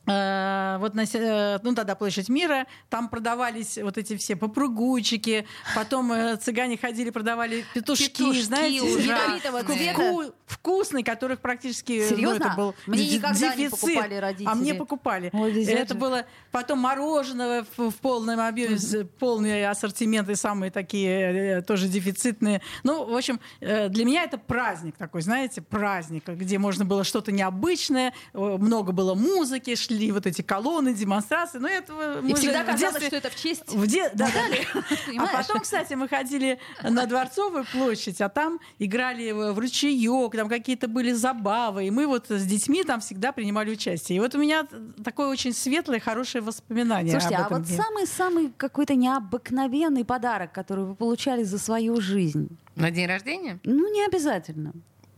вот 0.07 0.95
на, 0.95 1.03
э, 1.03 1.59
ну 1.63 1.75
тогда 1.75 1.97
площадь 1.97 2.29
мира, 2.29 2.67
там 2.89 3.09
продавались 3.09 3.77
вот 3.79 3.99
эти 3.99 4.17
все 4.17 4.37
попругучики, 4.37 5.47
потом 5.75 6.13
э, 6.13 6.37
цыгане 6.37 6.79
ходили, 6.79 7.11
продавали 7.11 7.65
петушки, 7.75 8.09
петушки 8.11 8.43
знаете, 8.43 8.83
ужасные. 8.83 9.51
в, 9.97 10.33
вкусные, 10.47 11.05
которых 11.05 11.41
практически 11.41 12.05
ну, 12.09 12.09
Серьезно? 12.09 12.39
Ну, 12.39 12.45
это 12.45 12.57
был 12.57 12.75
мне 12.87 13.17
никогда 13.17 13.57
дефицит. 13.57 13.59
не 13.59 13.69
покупали 13.69 14.15
родители. 14.15 14.49
А 14.49 14.55
мне 14.55 14.75
покупали. 14.75 15.31
Ой, 15.33 15.65
это 15.65 15.95
же. 15.95 16.01
было 16.01 16.25
потом 16.53 16.79
мороженое 16.79 17.67
в, 17.77 17.91
в 17.91 17.95
полном 17.97 18.39
объеме, 18.39 18.77
mm-hmm. 18.77 19.07
полный 19.19 19.69
ассортимент 19.69 20.29
и 20.29 20.37
самые 20.37 20.71
такие 20.71 21.59
э, 21.59 21.63
тоже 21.63 21.89
дефицитные. 21.89 22.63
Ну, 22.85 23.05
в 23.07 23.17
общем, 23.17 23.41
э, 23.61 23.89
для 23.89 24.05
меня 24.05 24.23
это 24.23 24.39
праздник 24.39 24.97
такой, 24.97 25.23
знаете, 25.23 25.63
праздник, 25.63 26.29
где 26.29 26.59
можно 26.59 26.85
было 26.85 27.03
что-то 27.03 27.33
необычное, 27.33 28.13
много 28.33 28.93
было 28.93 29.15
музыки, 29.15 29.75
шли 29.75 29.96
вот 30.13 30.27
эти 30.27 30.43
колонны, 30.43 30.95
демонстрации. 30.95 31.59
Ну, 31.59 31.69
это 31.69 31.93
и 32.27 32.35
всегда 32.35 32.65
казалось, 32.65 32.79
детстве... 32.79 33.07
что 33.07 33.17
это 33.17 33.31
в 33.31 33.37
честь 33.37 33.63
в 33.69 33.87
де... 33.87 34.11
да, 34.15 34.29
да. 34.29 34.83
А 35.19 35.27
потом, 35.29 35.61
кстати, 35.61 35.95
мы 35.95 36.09
ходили 36.09 36.59
на 36.83 37.07
Дворцовую 37.07 37.65
площадь, 37.71 38.21
а 38.21 38.29
там 38.29 38.61
играли 38.79 39.33
в 39.33 39.59
ручеек, 39.59 40.33
там 40.33 40.49
какие-то 40.49 40.89
были 40.89 41.13
забавы, 41.13 41.87
и 41.87 41.91
мы 41.91 42.07
вот 42.07 42.31
с 42.31 42.45
детьми 42.45 42.85
там 42.85 43.01
всегда 43.01 43.33
принимали 43.33 43.71
участие. 43.71 44.17
И 44.17 44.21
вот 44.21 44.35
у 44.35 44.39
меня 44.39 44.67
такое 45.05 45.29
очень 45.29 45.53
светлое, 45.53 46.01
хорошее 46.01 46.43
воспоминание 46.43 47.13
Слушайте, 47.13 47.37
об 47.37 47.47
этом 47.47 47.57
а 47.57 47.59
вот 47.61 47.69
самый-самый 47.69 48.53
какой-то 48.57 48.95
необыкновенный 48.95 50.05
подарок, 50.05 50.53
который 50.53 50.85
вы 50.85 50.95
получали 50.95 51.43
за 51.43 51.59
свою 51.59 52.01
жизнь? 52.01 52.57
На 52.75 52.91
день 52.91 53.07
рождения? 53.07 53.59
Ну, 53.65 53.93
не 53.93 54.05
обязательно. 54.05 54.73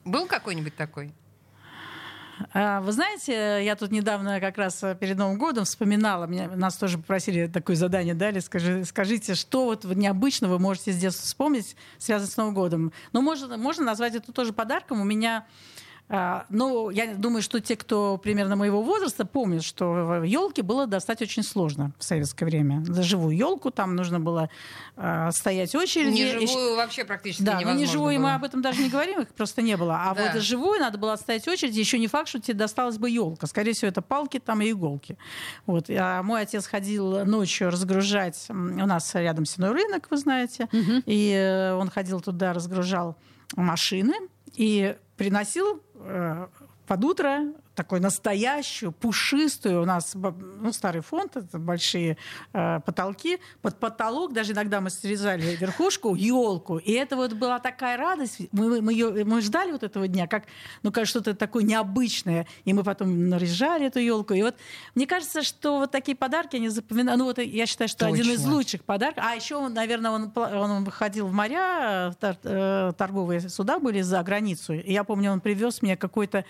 Был 0.04 0.26
какой-нибудь 0.26 0.76
такой? 0.76 1.12
А, 2.52 2.80
вы 2.80 2.92
знаете, 2.92 3.64
я 3.64 3.76
тут 3.76 3.90
недавно 3.90 4.40
как 4.40 4.58
раз 4.58 4.84
перед 5.00 5.16
Новым 5.16 5.38
годом 5.38 5.64
вспоминала, 5.64 6.26
меня, 6.26 6.48
нас 6.48 6.76
тоже 6.76 6.98
попросили 6.98 7.46
такое 7.46 7.76
задание 7.76 8.14
дали, 8.14 8.40
скажи, 8.40 8.84
скажите, 8.84 9.34
что 9.34 9.64
вот 9.64 9.84
необычно 9.84 10.48
вы 10.48 10.58
можете 10.58 10.92
с 10.92 10.96
детства 10.96 11.26
вспомнить, 11.26 11.76
связанное 11.98 12.30
с 12.30 12.36
Новым 12.36 12.54
годом. 12.54 12.92
Но 13.12 13.22
можно, 13.22 13.56
можно 13.56 13.84
назвать 13.84 14.14
это 14.14 14.32
тоже 14.32 14.52
подарком. 14.52 15.00
У 15.00 15.04
меня 15.04 15.46
ну, 16.08 16.88
я 16.88 17.14
думаю, 17.14 17.42
что 17.42 17.60
те, 17.60 17.76
кто 17.76 18.16
примерно 18.16 18.56
моего 18.56 18.82
возраста, 18.82 19.26
помнят, 19.26 19.62
что 19.62 20.22
елки 20.24 20.62
было 20.62 20.86
достать 20.86 21.20
очень 21.20 21.42
сложно 21.42 21.92
в 21.98 22.04
советское 22.04 22.46
время. 22.46 22.82
За 22.86 23.02
живую 23.02 23.36
елку 23.36 23.70
там 23.70 23.94
нужно 23.94 24.18
было 24.18 24.48
э, 24.96 25.30
стоять 25.32 25.74
очередь. 25.74 26.14
Не 26.14 26.46
живую 26.46 26.76
вообще 26.76 27.04
практически 27.04 27.42
да, 27.42 27.60
невозможно. 27.60 27.74
Да, 27.74 27.80
не 27.80 27.86
живую 27.86 28.16
было. 28.16 28.22
мы 28.22 28.34
об 28.34 28.44
этом 28.44 28.62
даже 28.62 28.82
не 28.82 28.88
говорим, 28.88 29.20
их 29.20 29.28
просто 29.28 29.60
не 29.60 29.76
было. 29.76 30.00
А 30.02 30.14
да. 30.14 30.32
вот 30.32 30.42
живую 30.42 30.80
надо 30.80 30.96
было 30.96 31.14
стоять 31.16 31.46
очередь. 31.46 31.76
Еще 31.76 31.98
не 31.98 32.06
факт, 32.06 32.28
что 32.28 32.40
тебе 32.40 32.54
досталась 32.54 32.96
бы 32.96 33.10
елка. 33.10 33.46
Скорее 33.46 33.74
всего, 33.74 33.88
это 33.88 34.00
палки 34.00 34.38
там 34.38 34.62
и 34.62 34.70
иголки. 34.70 35.18
Вот. 35.66 35.90
А 35.90 36.22
мой 36.22 36.42
отец 36.42 36.66
ходил 36.66 37.26
ночью 37.26 37.70
разгружать. 37.70 38.46
У 38.48 38.54
нас 38.54 39.14
рядом 39.14 39.44
сеной 39.44 39.72
рынок, 39.72 40.06
вы 40.10 40.16
знаете. 40.16 40.68
Угу. 40.72 41.02
И 41.04 41.32
э, 41.32 41.74
он 41.74 41.90
ходил 41.90 42.20
туда, 42.22 42.54
разгружал 42.54 43.16
машины. 43.56 44.14
И 44.54 44.96
приносил 45.18 45.82
под 46.86 47.04
утро 47.04 47.52
такой 47.78 48.00
настоящую, 48.00 48.90
пушистую. 48.90 49.82
У 49.82 49.84
нас 49.84 50.16
ну, 50.16 50.72
старый 50.72 51.00
фонд, 51.00 51.36
это 51.36 51.58
большие 51.60 52.16
э, 52.52 52.80
потолки. 52.84 53.38
Под 53.62 53.78
потолок 53.78 54.32
даже 54.32 54.52
иногда 54.52 54.80
мы 54.80 54.90
срезали 54.90 55.54
верхушку, 55.54 56.16
елку. 56.16 56.78
И 56.78 56.90
это 56.90 57.14
вот 57.14 57.34
была 57.34 57.60
такая 57.60 57.96
радость. 57.96 58.40
Мы, 58.50 58.82
мы, 58.82 58.92
ее, 58.92 59.24
мы 59.24 59.40
ждали 59.42 59.70
вот 59.70 59.84
этого 59.84 60.08
дня, 60.08 60.26
как, 60.26 60.46
ну, 60.82 60.90
как 60.90 61.06
что-то 61.06 61.36
такое 61.36 61.62
необычное. 61.62 62.48
И 62.64 62.72
мы 62.72 62.82
потом 62.82 63.28
наряжали 63.28 63.86
эту 63.86 64.00
елку. 64.00 64.34
И 64.34 64.42
вот 64.42 64.56
мне 64.96 65.06
кажется, 65.06 65.44
что 65.44 65.78
вот 65.78 65.92
такие 65.92 66.16
подарки, 66.16 66.56
они 66.56 66.70
запоминают. 66.70 67.20
Ну, 67.20 67.26
вот 67.26 67.38
я 67.38 67.66
считаю, 67.66 67.86
что 67.86 68.06
Точно. 68.06 68.22
один 68.22 68.32
из 68.34 68.44
лучших 68.44 68.82
подарков. 68.82 69.22
А 69.24 69.36
еще, 69.36 69.68
наверное, 69.68 70.10
он, 70.10 70.32
он 70.34 70.82
выходил 70.82 71.28
в 71.28 71.32
моря, 71.32 72.12
э, 72.20 72.92
торговые 72.98 73.48
суда 73.48 73.78
были 73.78 74.00
за 74.00 74.20
границу. 74.24 74.72
И 74.72 74.92
я 74.92 75.04
помню, 75.04 75.30
он 75.30 75.40
привез 75.40 75.80
мне 75.80 75.96
какой-то 75.96 76.44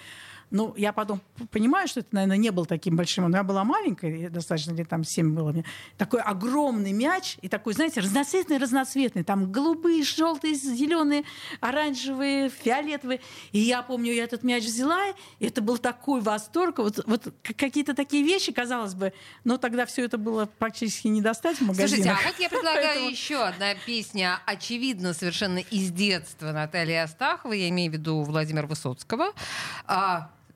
ну, 0.51 0.75
я 0.77 0.93
потом 0.93 1.21
понимаю, 1.51 1.89
что 1.89 2.01
это, 2.01 2.09
наверное, 2.13 2.37
не 2.37 2.51
был 2.51 2.65
таким 2.67 2.97
большим. 2.97 3.29
Но 3.31 3.37
я 3.37 3.43
была 3.43 3.65
маленькая, 3.65 4.31
достаточно 4.31 4.73
лет 4.73 4.89
там 4.89 5.05
7 5.05 5.35
было 5.35 5.53
мне. 5.53 5.65
Такой 5.97 6.21
огромный 6.21 6.93
мяч, 6.93 7.37
и 7.43 7.49
такой, 7.49 7.75
знаете, 7.75 8.01
разноцветный, 8.01 8.59
разноцветный. 8.59 9.25
Там 9.25 9.53
голубые, 9.53 10.03
желтые, 10.03 10.55
зеленые, 10.55 11.25
оранжевые, 11.61 12.49
фиолетовые. 12.49 13.21
И 13.53 13.59
я 13.59 13.83
помню, 13.83 14.13
я 14.13 14.25
этот 14.25 14.43
мяч 14.43 14.65
взяла, 14.65 14.99
и 15.39 15.47
это 15.47 15.61
был 15.61 15.79
такой 15.79 16.21
восторг. 16.21 16.79
Вот, 16.79 17.01
вот 17.07 17.35
какие-то 17.43 17.95
такие 17.95 18.25
вещи, 18.25 18.53
казалось 18.53 18.95
бы, 18.95 19.13
но 19.45 19.59
тогда 19.59 19.85
все 19.87 20.05
это 20.05 20.17
было 20.17 20.47
практически 20.47 21.09
не 21.09 21.21
достать 21.21 21.59
в 21.59 21.63
магазинах. 21.63 21.89
Слушайте, 21.89 22.11
а 22.11 22.31
вот 22.31 22.41
я 22.41 22.49
предлагаю 22.49 22.87
Поэтому... 22.87 23.11
еще 23.11 23.43
одна 23.43 23.75
песня, 23.87 24.41
очевидно, 24.47 25.13
совершенно 25.13 25.59
из 25.59 25.91
детства 25.91 26.53
Натальи 26.53 26.95
Астаховой, 26.95 27.61
я 27.61 27.69
имею 27.69 27.91
в 27.91 27.95
виду 27.95 28.23
Владимира 28.23 28.67
Высоцкого. 28.67 29.33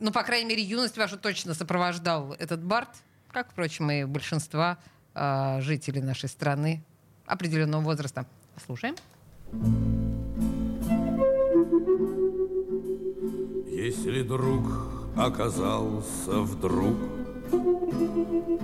Ну, 0.03 0.11
по 0.11 0.25
крайней 0.25 0.49
мере, 0.49 0.63
юность 0.65 0.99
вашу 0.99 1.17
точно 1.17 1.55
сопровождал 1.55 2.35
этот 2.41 2.61
Барт, 2.61 2.89
как, 3.31 3.53
впрочем, 3.53 3.89
и 3.93 4.03
большинства 4.03 4.79
э, 5.15 5.61
жителей 5.61 6.03
нашей 6.03 6.29
страны 6.29 6.83
определенного 7.25 7.83
возраста. 7.83 8.27
Слушаем. 8.67 8.97
Если 13.69 14.23
друг 14.23 14.67
оказался 15.17 16.41
вдруг 16.41 16.97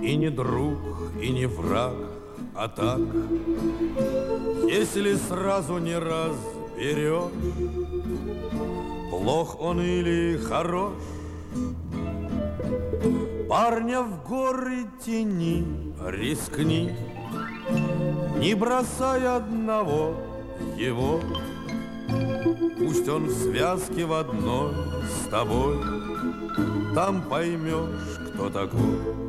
И 0.01 0.15
не 0.17 0.29
друг, 0.29 0.77
и 1.21 1.29
не 1.29 1.45
враг, 1.45 1.95
а 2.53 2.67
так 2.67 2.99
Если 4.67 5.15
сразу 5.15 5.77
не 5.77 5.97
разберешь 5.97 7.31
Плох 9.09 9.59
он 9.61 9.79
или 9.79 10.37
хорош 10.37 10.93
Парня 13.49 14.03
в 14.03 14.27
горы 14.27 14.85
тени 15.03 15.65
рискни, 16.05 16.95
Не 18.37 18.53
бросай 18.53 19.25
одного 19.25 20.13
его. 20.77 21.19
Пусть 22.77 23.09
он 23.09 23.25
в 23.25 23.31
связке 23.31 24.05
в 24.05 24.13
одной 24.13 24.71
с 25.03 25.29
тобой, 25.29 25.79
Там 26.93 27.23
поймешь, 27.23 28.19
кто 28.35 28.51
такой. 28.51 29.28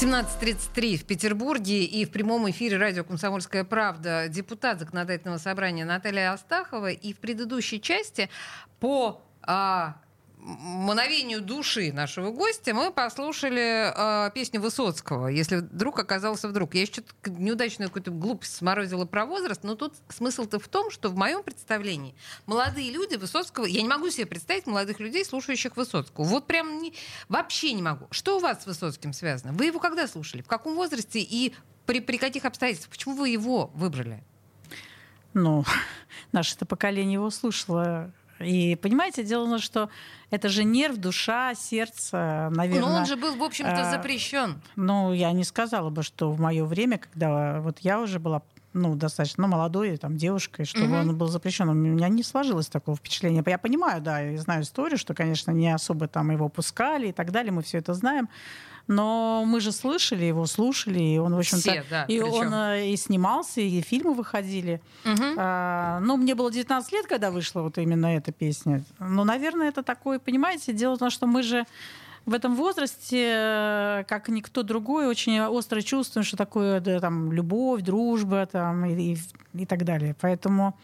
17.33 0.00 0.96
в 0.96 1.04
Петербурге 1.04 1.84
и 1.84 2.06
в 2.06 2.10
прямом 2.10 2.48
эфире 2.48 2.78
радио 2.78 3.04
«Комсомольская 3.04 3.64
правда» 3.64 4.28
депутат 4.30 4.80
Законодательного 4.80 5.36
собрания 5.36 5.84
Наталья 5.84 6.32
Астахова. 6.32 6.90
И 6.90 7.12
в 7.12 7.18
предыдущей 7.18 7.82
части 7.82 8.30
по 8.78 9.20
а, 9.42 9.96
мановению 10.42 11.40
души 11.40 11.92
нашего 11.92 12.30
гостя 12.30 12.74
мы 12.74 12.90
послушали 12.90 13.92
э, 13.94 14.30
песню 14.32 14.60
Высоцкого 14.60 15.28
«Если 15.28 15.56
вдруг 15.56 15.98
оказался 15.98 16.48
вдруг». 16.48 16.74
Я 16.74 16.82
еще 16.82 17.02
неудачную 17.26 17.88
какую-то 17.88 18.10
глупость 18.10 18.56
сморозила 18.56 19.04
про 19.04 19.26
возраст, 19.26 19.62
но 19.62 19.74
тут 19.74 19.94
смысл-то 20.08 20.58
в 20.58 20.68
том, 20.68 20.90
что 20.90 21.08
в 21.08 21.16
моем 21.16 21.42
представлении 21.42 22.14
молодые 22.46 22.90
люди 22.90 23.16
Высоцкого... 23.16 23.66
Я 23.66 23.82
не 23.82 23.88
могу 23.88 24.10
себе 24.10 24.26
представить 24.26 24.66
молодых 24.66 25.00
людей, 25.00 25.24
слушающих 25.24 25.76
Высоцкого. 25.76 26.24
Вот 26.24 26.46
прям 26.46 26.82
не, 26.82 26.94
вообще 27.28 27.72
не 27.72 27.82
могу. 27.82 28.06
Что 28.10 28.36
у 28.36 28.40
вас 28.40 28.62
с 28.62 28.66
Высоцким 28.66 29.12
связано? 29.12 29.52
Вы 29.52 29.66
его 29.66 29.78
когда 29.78 30.06
слушали? 30.06 30.42
В 30.42 30.48
каком 30.48 30.74
возрасте 30.74 31.20
и 31.20 31.54
при, 31.86 32.00
при 32.00 32.18
каких 32.18 32.44
обстоятельствах? 32.44 32.92
Почему 32.92 33.14
вы 33.14 33.28
его 33.28 33.70
выбрали? 33.74 34.22
Ну, 35.34 35.64
наше-то 36.32 36.66
поколение 36.66 37.14
его 37.14 37.30
слушало 37.30 38.12
и 38.40 38.76
понимаете, 38.76 39.22
дело 39.22 39.46
в 39.46 39.50
том, 39.50 39.58
что 39.58 39.90
это 40.30 40.48
же 40.48 40.64
нерв, 40.64 40.96
душа, 40.96 41.54
сердце, 41.54 42.48
наверное. 42.52 42.88
Но 42.88 42.96
он 42.96 43.06
же 43.06 43.16
был, 43.16 43.36
в 43.36 43.42
общем-то, 43.42 43.82
э, 43.82 43.90
запрещен. 43.90 44.60
Ну, 44.76 45.12
я 45.12 45.32
не 45.32 45.44
сказала 45.44 45.90
бы, 45.90 46.02
что 46.02 46.30
в 46.30 46.40
мое 46.40 46.64
время, 46.64 46.98
когда 46.98 47.60
вот 47.60 47.80
я 47.80 48.00
уже 48.00 48.18
была 48.18 48.42
ну, 48.72 48.94
достаточно 48.94 49.46
ну, 49.46 49.52
молодой, 49.52 49.96
там, 49.96 50.16
девушкой, 50.16 50.64
чтобы 50.64 50.86
угу. 50.86 50.96
он 50.96 51.18
был 51.18 51.26
запрещен. 51.26 51.68
У 51.68 51.74
меня 51.74 52.08
не 52.08 52.22
сложилось 52.22 52.68
такого 52.68 52.96
впечатления. 52.96 53.42
Я 53.44 53.58
понимаю, 53.58 54.00
да, 54.00 54.20
я 54.20 54.38
знаю 54.38 54.62
историю, 54.62 54.98
что, 54.98 55.12
конечно, 55.14 55.50
не 55.50 55.72
особо 55.74 56.06
там 56.08 56.30
его 56.30 56.48
пускали 56.48 57.08
и 57.08 57.12
так 57.12 57.32
далее, 57.32 57.52
мы 57.52 57.62
все 57.62 57.78
это 57.78 57.94
знаем. 57.94 58.28
Но 58.90 59.44
мы 59.46 59.60
же 59.60 59.70
слышали 59.70 60.24
его, 60.24 60.46
слушали, 60.46 60.98
и 60.98 61.16
он, 61.16 61.36
в 61.36 61.38
общем-то, 61.38 61.84
да, 61.88 62.04
и 62.06 62.18
причем. 62.18 62.34
он 62.34 62.54
э, 62.54 62.90
и 62.90 62.96
снимался, 62.96 63.60
и 63.60 63.80
фильмы 63.82 64.14
выходили. 64.14 64.80
Угу. 65.04 65.34
А, 65.36 66.00
ну, 66.00 66.16
мне 66.16 66.34
было 66.34 66.50
19 66.50 66.90
лет, 66.90 67.06
когда 67.06 67.30
вышла 67.30 67.62
вот 67.62 67.78
именно 67.78 68.06
эта 68.06 68.32
песня. 68.32 68.82
Ну, 68.98 69.22
наверное, 69.22 69.68
это 69.68 69.84
такое, 69.84 70.18
понимаете, 70.18 70.72
дело 70.72 70.96
в 70.96 70.98
том, 70.98 71.10
что 71.10 71.28
мы 71.28 71.44
же 71.44 71.66
в 72.26 72.34
этом 72.34 72.56
возрасте, 72.56 73.32
э, 73.32 74.04
как 74.08 74.28
никто 74.28 74.64
другой, 74.64 75.06
очень 75.06 75.40
остро 75.40 75.82
чувствуем, 75.82 76.24
что 76.24 76.36
такое 76.36 76.80
да, 76.80 76.98
там, 76.98 77.32
любовь, 77.32 77.82
дружба 77.82 78.46
там, 78.46 78.86
и, 78.86 79.12
и, 79.12 79.18
и 79.54 79.66
так 79.66 79.84
далее. 79.84 80.16
Поэтому 80.20 80.76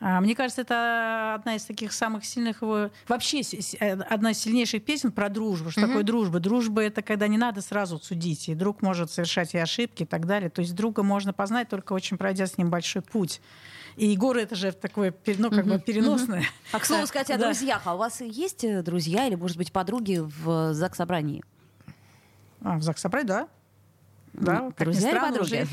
мне 0.00 0.34
кажется, 0.34 0.62
это 0.62 1.34
одна 1.34 1.56
из 1.56 1.64
таких 1.64 1.92
самых 1.92 2.24
сильных 2.24 2.62
его... 2.62 2.90
Вообще 3.06 3.42
э, 3.80 3.92
одна 3.92 4.30
из 4.30 4.38
сильнейших 4.38 4.82
песен 4.82 5.12
про 5.12 5.28
дружбу. 5.28 5.70
Что 5.70 5.82
mm-hmm. 5.82 5.86
такое 5.86 6.02
дружба? 6.02 6.40
Дружба— 6.40 6.82
это 6.84 7.02
когда 7.02 7.28
не 7.28 7.36
надо 7.36 7.60
сразу 7.60 7.98
судить. 7.98 8.48
И 8.48 8.54
друг 8.54 8.80
может 8.80 9.10
совершать 9.10 9.54
и 9.54 9.58
ошибки 9.58 10.04
и 10.04 10.06
так 10.06 10.26
далее. 10.26 10.48
То 10.48 10.62
есть 10.62 10.74
друга 10.74 11.02
можно 11.02 11.34
познать, 11.34 11.68
только 11.68 11.92
очень 11.92 12.16
пройдя 12.16 12.46
с 12.46 12.56
ним 12.56 12.70
большой 12.70 13.02
путь. 13.02 13.42
И 13.96 14.06
Егор 14.06 14.34
это 14.38 14.56
же 14.56 14.72
такое, 14.72 15.14
ну, 15.26 15.50
как 15.50 15.66
mm-hmm. 15.66 15.68
бы 15.68 15.78
переносное. 15.78 16.40
Mm-hmm. 16.40 16.72
А 16.72 16.78
к 16.78 16.86
слову 16.86 17.06
сказать 17.06 17.30
о 17.30 17.36
друзьях. 17.36 17.82
А 17.84 17.94
у 17.94 17.98
вас 17.98 18.22
есть 18.22 18.64
э, 18.64 18.82
друзья 18.82 19.26
или, 19.26 19.34
может 19.34 19.58
быть, 19.58 19.70
подруги 19.70 20.22
в 20.22 20.72
ЗАГС-собрании? 20.72 21.44
А, 22.62 22.78
в 22.78 22.82
ЗАГС-собрании, 22.82 23.28
да. 23.28 23.48
Да, 24.32 24.70
как 24.76 24.88
друзья 24.88 25.10
странно, 25.10 25.26
или 25.26 25.38
подруги? 25.38 25.62
Уже... 25.62 25.68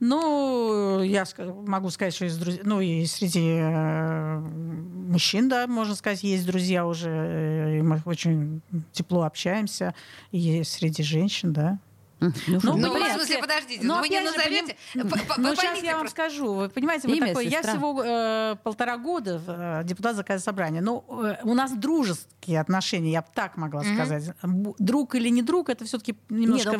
Ну, 0.00 1.02
я 1.02 1.24
могу 1.66 1.90
сказать, 1.90 2.14
что 2.14 2.26
из 2.26 2.36
друзей, 2.36 2.60
ну 2.64 2.80
и 2.80 3.04
среди 3.06 3.56
э, 3.58 4.38
мужчин, 4.38 5.48
да, 5.48 5.66
можно 5.66 5.94
сказать, 5.94 6.22
есть 6.22 6.46
друзья 6.46 6.86
уже, 6.86 7.10
э, 7.10 7.78
и 7.78 7.82
мы 7.82 8.00
очень 8.04 8.60
тепло 8.92 9.22
общаемся, 9.22 9.94
и 10.30 10.62
среди 10.64 11.02
женщин, 11.02 11.52
да. 11.52 11.78
Ну, 12.22 12.32
ну, 12.62 12.76
ну 12.76 12.94
в 12.94 13.12
смысле, 13.14 13.38
подождите, 13.38 13.84
но 13.84 13.96
ну, 13.96 14.00
вы 14.00 14.08
не 14.08 14.20
назовете. 14.20 14.76
Ну, 14.94 15.54
сейчас 15.54 15.82
я 15.82 15.96
вам 15.96 16.08
скажу. 16.08 16.52
Вы 16.54 16.68
понимаете, 16.68 17.08
вы 17.08 17.18
такой, 17.18 17.46
я 17.46 17.62
всего 17.62 18.02
э, 18.04 18.56
полтора 18.62 18.96
года 18.96 19.40
э, 19.46 19.84
депутат 19.84 20.16
заказа 20.16 20.42
собрания. 20.42 20.80
Но 20.80 21.04
э, 21.08 21.36
у 21.42 21.54
нас 21.54 21.72
дружеские 21.72 22.60
отношения, 22.60 23.12
я 23.12 23.22
бы 23.22 23.28
так 23.34 23.56
могла 23.56 23.82
сказать. 23.82 24.30
Друг 24.78 25.14
или 25.14 25.28
не 25.28 25.42
друг, 25.42 25.68
это 25.68 25.84
все-таки 25.84 26.16
немножко 26.28 26.78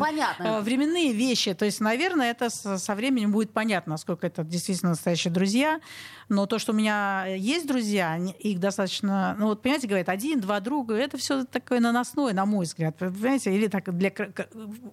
временные 0.61 1.13
вещи. 1.13 1.55
То 1.55 1.65
есть, 1.65 1.81
наверное, 1.81 2.31
это 2.31 2.51
со 2.51 2.95
временем 2.95 3.33
будет 3.33 3.53
понятно, 3.53 3.93
насколько 3.93 4.27
это 4.27 4.45
действительно 4.45 4.91
настоящие 4.91 5.33
друзья. 5.33 5.81
Но 6.29 6.47
то, 6.47 6.59
что 6.59 6.73
у 6.73 6.75
меня 6.75 7.27
есть 7.27 7.67
друзья, 7.67 8.17
их 8.17 8.59
достаточно, 8.59 9.37
ну 9.39 9.47
вот 9.49 9.61
понимаете, 9.61 9.87
говорят, 9.87 10.09
один-два 10.09 10.61
друга, 10.61 10.95
это 10.95 11.19
все 11.19 11.45
такое 11.45 11.81
наносное, 11.81 12.33
на 12.33 12.47
мой 12.47 12.65
взгляд. 12.65 12.97
Понимаете, 12.97 13.55
или 13.55 13.67
так 13.67 13.95
для 13.97 14.11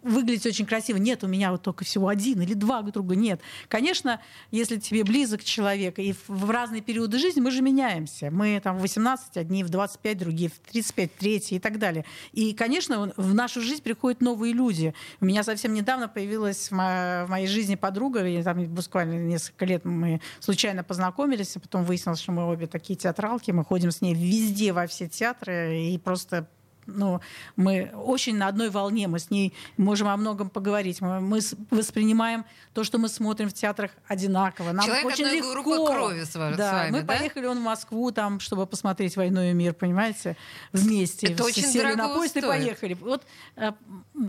выглядит 0.02 0.38
очень 0.45 0.65
красиво. 0.65 0.97
Нет, 0.97 1.23
у 1.23 1.28
меня 1.28 1.52
вот 1.52 1.62
только 1.62 1.86
всего 1.86 2.08
один 2.08 2.41
или 2.41 2.54
два 2.54 2.82
друга. 2.82 3.15
Нет. 3.15 3.41
Конечно, 3.67 4.21
если 4.52 4.78
тебе 4.78 5.04
близок 5.04 5.43
человек, 5.43 5.99
и 5.99 6.15
в 6.28 6.49
разные 6.49 6.82
периоды 6.82 7.19
жизни 7.19 7.41
мы 7.41 7.52
же 7.52 7.62
меняемся. 7.62 8.32
Мы 8.32 8.60
там 8.63 8.78
в 8.78 8.82
18 8.82 9.38
одни, 9.38 9.63
в 9.63 9.69
25 9.69 10.17
другие, 10.17 10.49
в 10.49 10.60
35 10.71 11.15
третьи 11.15 11.56
и 11.56 11.60
так 11.60 11.80
далее. 11.80 12.06
И, 12.32 12.54
конечно, 12.54 13.12
в 13.15 13.34
нашу 13.34 13.62
жизнь 13.62 13.82
приходят 13.82 14.21
новые 14.21 14.54
люди. 14.54 14.93
У 15.19 15.25
меня 15.25 15.43
совсем 15.43 15.73
недавно 15.73 16.08
появилась 16.08 16.71
в 16.71 17.28
моей 17.28 17.47
жизни 17.47 17.75
подруга, 17.75 18.25
и 18.25 18.41
там 18.43 18.65
буквально 18.65 19.13
несколько 19.13 19.65
лет 19.65 19.86
мы 19.86 20.21
случайно 20.39 20.84
познакомились, 20.84 21.56
а 21.56 21.60
потом 21.60 21.84
выяснилось, 21.84 22.19
что 22.19 22.32
мы 22.32 22.45
обе 22.45 22.67
такие 22.67 22.97
театралки, 22.97 23.52
мы 23.52 23.63
ходим 23.63 23.91
с 23.91 24.02
ней 24.02 24.13
везде, 24.13 24.73
во 24.73 24.88
все 24.88 25.08
театры, 25.08 25.82
и 25.84 25.97
просто 25.97 26.47
ну, 26.95 27.21
мы 27.56 27.91
очень 27.93 28.38
на 28.38 28.47
одной 28.47 28.69
волне, 28.69 29.08
мы 29.08 29.19
с 29.19 29.30
ней 29.30 29.54
можем 29.78 30.08
о 30.08 30.17
многом 30.17 30.49
поговорить. 30.49 31.02
Мы, 31.02 31.19
мы 31.19 31.39
воспринимаем 31.71 32.45
то, 32.73 32.84
что 32.84 32.97
мы 32.97 33.10
смотрим 33.10 33.49
в 33.49 33.54
театрах 33.54 33.91
одинаково. 34.08 34.71
Нам 34.71 34.86
Человек 34.86 35.06
очень 35.06 35.25
одной 35.25 35.38
легко. 35.38 35.54
группы 35.54 35.93
крови 35.93 36.23
с, 36.23 36.34
да, 36.34 36.54
с 36.56 36.71
вами, 36.71 36.91
мы 36.91 37.02
да? 37.02 37.17
поехали 37.17 37.45
он 37.45 37.60
в 37.60 37.63
Москву, 37.63 38.12
там, 38.12 38.39
чтобы 38.39 38.65
посмотреть 38.65 39.17
«Войну 39.17 39.41
и 39.41 39.54
мир», 39.54 39.73
понимаете, 39.73 40.36
вместе. 40.71 41.28
Это 41.28 41.43
очень 41.43 41.63
Сели 41.63 41.93
на 41.93 42.10
поезд 42.10 42.32
стоит. 42.32 42.45
и 42.45 42.47
поехали. 42.47 42.93
Вот 42.93 43.23
э, 43.56 43.71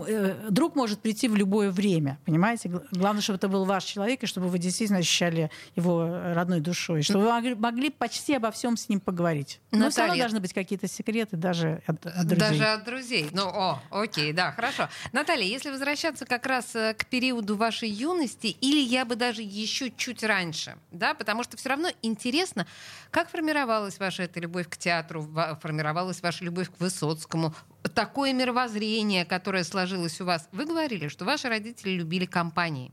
э, 0.07 0.47
друг 0.49 0.75
может 0.75 0.99
прийти 0.99 1.27
в 1.27 1.35
любое 1.35 1.71
время, 1.71 2.19
понимаете? 2.25 2.69
Главное, 2.91 3.21
чтобы 3.21 3.37
это 3.37 3.47
был 3.47 3.65
ваш 3.65 3.83
человек, 3.83 4.23
и 4.23 4.25
чтобы 4.25 4.47
вы 4.47 4.59
действительно 4.59 4.99
ощущали 4.99 5.49
его 5.75 6.05
родной 6.33 6.59
душой, 6.59 7.01
чтобы 7.01 7.25
вы 7.25 7.29
могли, 7.29 7.55
могли 7.55 7.89
почти 7.89 8.35
обо 8.35 8.51
всем 8.51 8.77
с 8.77 8.89
ним 8.89 8.99
поговорить. 8.99 9.59
Но 9.71 9.89
все 9.89 10.01
равно 10.01 10.17
должны 10.17 10.39
быть 10.39 10.53
какие-то 10.53 10.87
секреты 10.87 11.37
даже 11.37 11.81
от, 11.87 12.05
от 12.05 12.27
друзей. 12.27 12.37
Даже 12.37 12.50
от 12.59 12.83
друзей. 12.83 13.29
Ну, 13.31 13.47
о, 13.47 13.81
окей, 13.89 14.33
да, 14.33 14.51
хорошо. 14.51 14.89
Наталья, 15.11 15.45
если 15.45 15.69
возвращаться 15.69 16.25
как 16.25 16.45
раз 16.45 16.75
э, 16.75 16.93
к 16.93 17.05
периоду 17.05 17.55
вашей 17.55 17.89
юности, 17.89 18.47
или 18.47 18.79
я 18.79 19.05
бы 19.05 19.15
даже 19.15 19.41
еще 19.41 19.91
чуть 19.91 20.23
раньше, 20.23 20.77
да, 20.91 21.13
потому 21.13 21.43
что 21.43 21.57
все 21.57 21.69
равно 21.69 21.89
интересно, 22.01 22.67
как 23.11 23.29
формировалась 23.29 23.99
ваша 23.99 24.23
эта 24.23 24.39
любовь 24.39 24.67
к 24.69 24.77
театру, 24.77 25.29
формировалась 25.61 26.21
ваша 26.21 26.43
любовь 26.43 26.69
к 26.69 26.79
Высоцкому, 26.79 27.53
такое 27.93 28.33
мировоззрение, 28.33 29.25
которое 29.25 29.63
сложилось 29.63 30.19
у 30.21 30.25
вас. 30.25 30.47
Вы 30.51 30.65
говорили, 30.65 31.07
что 31.07 31.25
ваши 31.25 31.49
родители 31.49 31.91
любили 31.91 32.25
компании. 32.25 32.91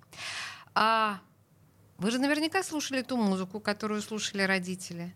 А 0.75 1.21
вы 1.99 2.11
же 2.11 2.18
наверняка 2.18 2.62
слушали 2.62 3.03
ту 3.03 3.16
музыку, 3.16 3.59
которую 3.59 4.03
слушали 4.03 4.42
родители. 4.42 5.12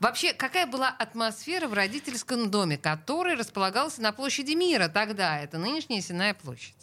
Вообще, 0.00 0.32
какая 0.32 0.66
была 0.66 0.88
атмосфера 0.88 1.68
в 1.68 1.74
родительском 1.74 2.50
доме, 2.50 2.78
который 2.78 3.34
располагался 3.34 4.02
на 4.02 4.12
площади 4.12 4.52
мира 4.52 4.88
тогда? 4.88 5.38
Это 5.38 5.58
нынешняя 5.58 6.00
Сенная 6.00 6.34
площадь. 6.34 6.74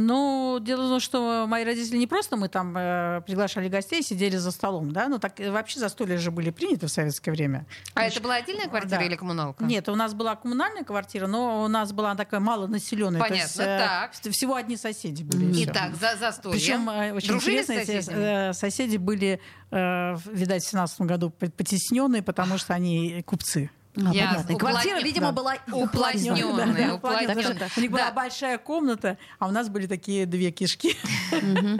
Ну, 0.00 0.60
дело 0.60 0.86
в 0.86 0.88
том, 0.90 1.00
что 1.00 1.46
мои 1.48 1.64
родители 1.64 1.96
не 1.96 2.06
просто 2.06 2.36
мы 2.36 2.48
там 2.48 2.72
э, 2.78 3.20
приглашали 3.26 3.68
гостей, 3.68 4.00
сидели 4.00 4.36
за 4.36 4.52
столом, 4.52 4.92
да, 4.92 5.08
но 5.08 5.18
так 5.18 5.40
вообще 5.40 5.80
застолья 5.80 6.18
же 6.18 6.30
были 6.30 6.50
приняты 6.50 6.86
в 6.86 6.88
советское 6.88 7.32
время. 7.32 7.66
А 7.94 8.00
Значит, 8.02 8.18
это 8.18 8.22
была 8.22 8.34
отдельная 8.36 8.68
квартира 8.68 9.00
да. 9.00 9.04
или 9.04 9.16
коммуналка? 9.16 9.64
Нет, 9.64 9.88
у 9.88 9.96
нас 9.96 10.14
была 10.14 10.36
коммунальная 10.36 10.84
квартира, 10.84 11.26
но 11.26 11.64
у 11.64 11.68
нас 11.68 11.90
была 11.92 12.14
такая 12.14 12.38
малонаселенная. 12.38 13.18
Понятно, 13.18 13.38
то 13.38 13.44
есть, 13.44 13.58
э, 13.58 13.78
так. 14.24 14.32
Всего 14.32 14.54
одни 14.54 14.76
соседи 14.76 15.24
были. 15.24 15.64
Итак, 15.64 15.96
за 15.96 16.14
застолье. 16.16 16.56
Причем 16.56 16.88
э, 16.88 17.12
очень 17.12 17.30
Дружили 17.30 17.62
интересно, 17.62 17.72
эти 17.72 18.10
э, 18.12 18.52
соседи 18.52 18.98
были, 18.98 19.40
э, 19.72 20.16
видать, 20.26 20.62
в 20.62 20.68
17 20.68 21.00
году 21.00 21.30
потесненные, 21.30 22.22
потому 22.22 22.56
что 22.56 22.72
они 22.72 23.24
купцы. 23.26 23.68
А, 24.06 24.14
Я 24.14 24.28
понятно. 24.28 24.52
И 24.52 24.56
квартира, 24.56 25.00
видимо, 25.00 25.32
была 25.32 25.56
уплотненная. 25.72 26.94
уплотненная. 26.94 27.68
У 27.76 27.80
них 27.80 27.90
была 27.90 28.12
большая 28.12 28.58
комната, 28.58 29.18
а 29.38 29.48
у 29.48 29.50
нас 29.50 29.68
были 29.68 29.86
такие 29.86 30.26
две 30.26 30.50
кишки. 30.50 30.96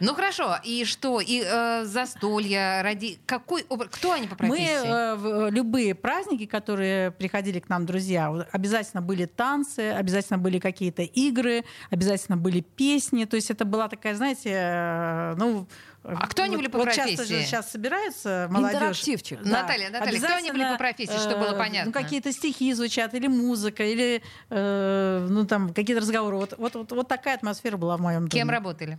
Ну 0.00 0.14
хорошо, 0.14 0.56
и 0.64 0.84
что? 0.84 1.20
И 1.20 1.42
э, 1.44 1.84
застолья, 1.84 2.82
ради... 2.82 3.18
Какой... 3.26 3.64
Кто 3.90 4.12
они 4.12 4.26
по 4.26 4.36
профессии? 4.36 4.88
Мы 4.88 5.46
э, 5.46 5.50
любые 5.50 5.94
праздники, 5.94 6.46
которые 6.46 7.10
приходили 7.10 7.60
к 7.60 7.68
нам 7.68 7.86
друзья, 7.86 8.28
обязательно 8.50 9.02
были 9.02 9.26
танцы, 9.26 9.90
обязательно 9.90 10.38
были 10.38 10.58
какие-то 10.58 11.02
игры, 11.02 11.64
обязательно 11.90 12.36
были 12.36 12.60
песни. 12.60 13.24
То 13.24 13.36
есть 13.36 13.50
это 13.50 13.64
была 13.64 13.88
такая, 13.88 14.14
знаете, 14.14 14.50
э, 14.52 15.34
ну, 15.36 15.66
а 16.04 16.26
кто 16.26 16.42
они 16.42 16.56
были 16.56 16.66
по 16.66 16.78
вот 16.78 16.84
профессии? 16.84 17.16
Часто 17.16 17.24
же 17.24 17.42
сейчас 17.42 17.70
собирается 17.70 18.48
молодежь. 18.50 18.74
Интерактивчик. 18.74 19.42
Да. 19.42 19.62
Наталья, 19.62 19.90
Наталья, 19.90 20.18
кто 20.18 20.34
они 20.34 20.50
были 20.50 20.64
по 20.64 20.78
профессии, 20.78 21.18
чтобы 21.18 21.44
было 21.44 21.54
э, 21.54 21.58
понятно? 21.58 21.92
Ну, 21.92 21.92
какие-то 21.92 22.32
стихи 22.32 22.72
звучат, 22.72 23.14
или 23.14 23.28
музыка, 23.28 23.84
или 23.84 24.22
э, 24.50 25.26
ну, 25.28 25.46
там, 25.46 25.72
какие-то 25.72 26.00
разговоры. 26.02 26.36
Вот, 26.36 26.54
вот, 26.58 26.74
вот, 26.74 26.92
вот 26.92 27.08
такая 27.08 27.36
атмосфера 27.36 27.76
была 27.76 27.96
в 27.96 28.00
моем 28.00 28.28
доме. 28.28 28.30
Кем 28.30 28.50
работали? 28.50 28.98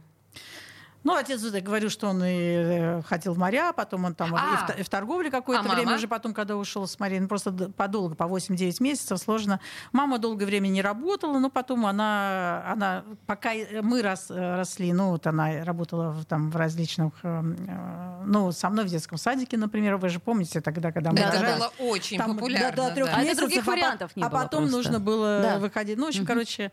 Ну, 1.04 1.16
отец 1.16 1.42
я 1.44 1.60
говорю, 1.60 1.89
что 1.89 2.08
он 2.08 2.24
и 2.24 2.30
э, 2.30 3.02
хотел 3.06 3.34
в 3.34 3.38
моря, 3.38 3.74
потом 3.74 4.06
он 4.06 4.16
там 4.16 4.34
а, 4.36 4.66
и, 4.70 4.72
в, 4.72 4.80
и 4.80 4.84
в 4.84 4.89
торговле 4.89 5.30
какое-то 5.30 5.66
а 5.66 5.68
время, 5.68 5.86
мама? 5.86 5.98
уже 5.98 6.08
потом, 6.08 6.34
когда 6.34 6.56
ушел 6.56 6.88
с 6.88 6.98
Марией, 6.98 7.20
ну, 7.20 7.28
просто 7.28 7.52
подолго, 7.52 8.16
по 8.16 8.24
8-9 8.24 8.82
месяцев, 8.82 9.20
сложно. 9.20 9.60
Мама 9.92 10.18
долгое 10.18 10.46
время 10.46 10.70
не 10.70 10.82
работала, 10.82 11.39
но 11.39 11.50
потом 11.50 11.86
она, 11.86 12.63
она 12.68 13.04
пока 13.26 13.52
мы 13.82 14.02
рос, 14.02 14.28
росли, 14.30 14.94
ну, 14.94 15.10
вот 15.10 15.28
она 15.28 15.66
работала 15.66 16.12
в, 16.12 16.24
там 16.24 16.50
в 16.50 16.56
различных, 16.56 17.13
э, 17.24 17.44
э, 17.68 18.24
ну, 18.26 18.54
со 18.54 18.70
мной 18.70 18.86
в 18.86 18.88
детском 18.88 19.18
садике, 19.18 19.58
например, 19.58 19.98
вы 19.98 20.08
же 20.08 20.22
помните 20.22 20.62
тогда, 20.62 20.94
когда 20.94 21.12
мы 21.12 21.18
да, 21.18 21.32
рожали, 21.32 21.48
Это 21.48 21.58
было 21.58 21.89
очень 21.89 22.18
там, 22.18 22.36
популярно. 22.38 22.76
До, 22.78 22.89
до 22.89 22.96
трех 22.96 23.08
да. 23.08 23.22
месяцев, 23.22 23.38
а 23.38 23.42
других 23.42 23.68
вариантов 23.68 24.16
не 24.16 24.24
а 24.24 24.30
было 24.30 24.39
потом 24.39 24.62
просто. 24.62 24.78
нужно 24.78 25.00
было 25.02 25.39
да. 25.42 25.60
выходить. 25.60 25.98
Ну, 25.98 26.06
в 26.06 26.08
общем, 26.08 26.22
угу. 26.22 26.28
короче, 26.28 26.72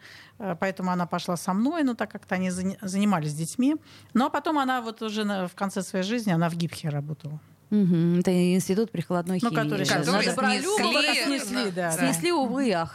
поэтому 0.60 0.92
она 0.92 1.06
пошла 1.06 1.36
со 1.36 1.52
мной, 1.52 1.82
ну, 1.82 1.96
так 1.96 2.12
как-то 2.12 2.36
они 2.36 2.50
занимались 2.50 3.32
с 3.32 3.34
Но 4.20 4.28
потом 4.28 4.58
она 4.58 4.82
вот 4.82 5.00
уже 5.00 5.24
на, 5.24 5.48
в 5.48 5.54
конце 5.54 5.82
своей 5.82 6.04
жизни, 6.04 6.30
она 6.30 6.50
в 6.50 6.54
ГИПХе 6.54 6.90
работала. 6.90 7.40
Угу. 7.70 8.18
Это 8.18 8.54
институт 8.54 8.90
прикладной 8.90 9.40
ну, 9.42 9.48
химии. 9.48 9.62
Который, 9.62 9.86
который 9.86 10.24
снесли, 10.24 11.24
снесли, 11.24 11.70
да. 11.70 11.92
Снесли, 11.92 12.30
увы, 12.30 12.70
ах. 12.72 12.94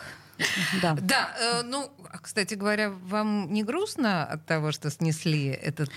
Да, 0.83 0.95
да 1.01 1.29
э, 1.39 1.61
ну, 1.63 1.89
кстати 2.21 2.53
говоря, 2.53 2.91
вам 2.91 3.51
не 3.51 3.63
грустно 3.63 4.23
от 4.23 4.45
того, 4.45 4.71
что 4.71 4.91
снесли 4.91 5.47
этот 5.47 5.89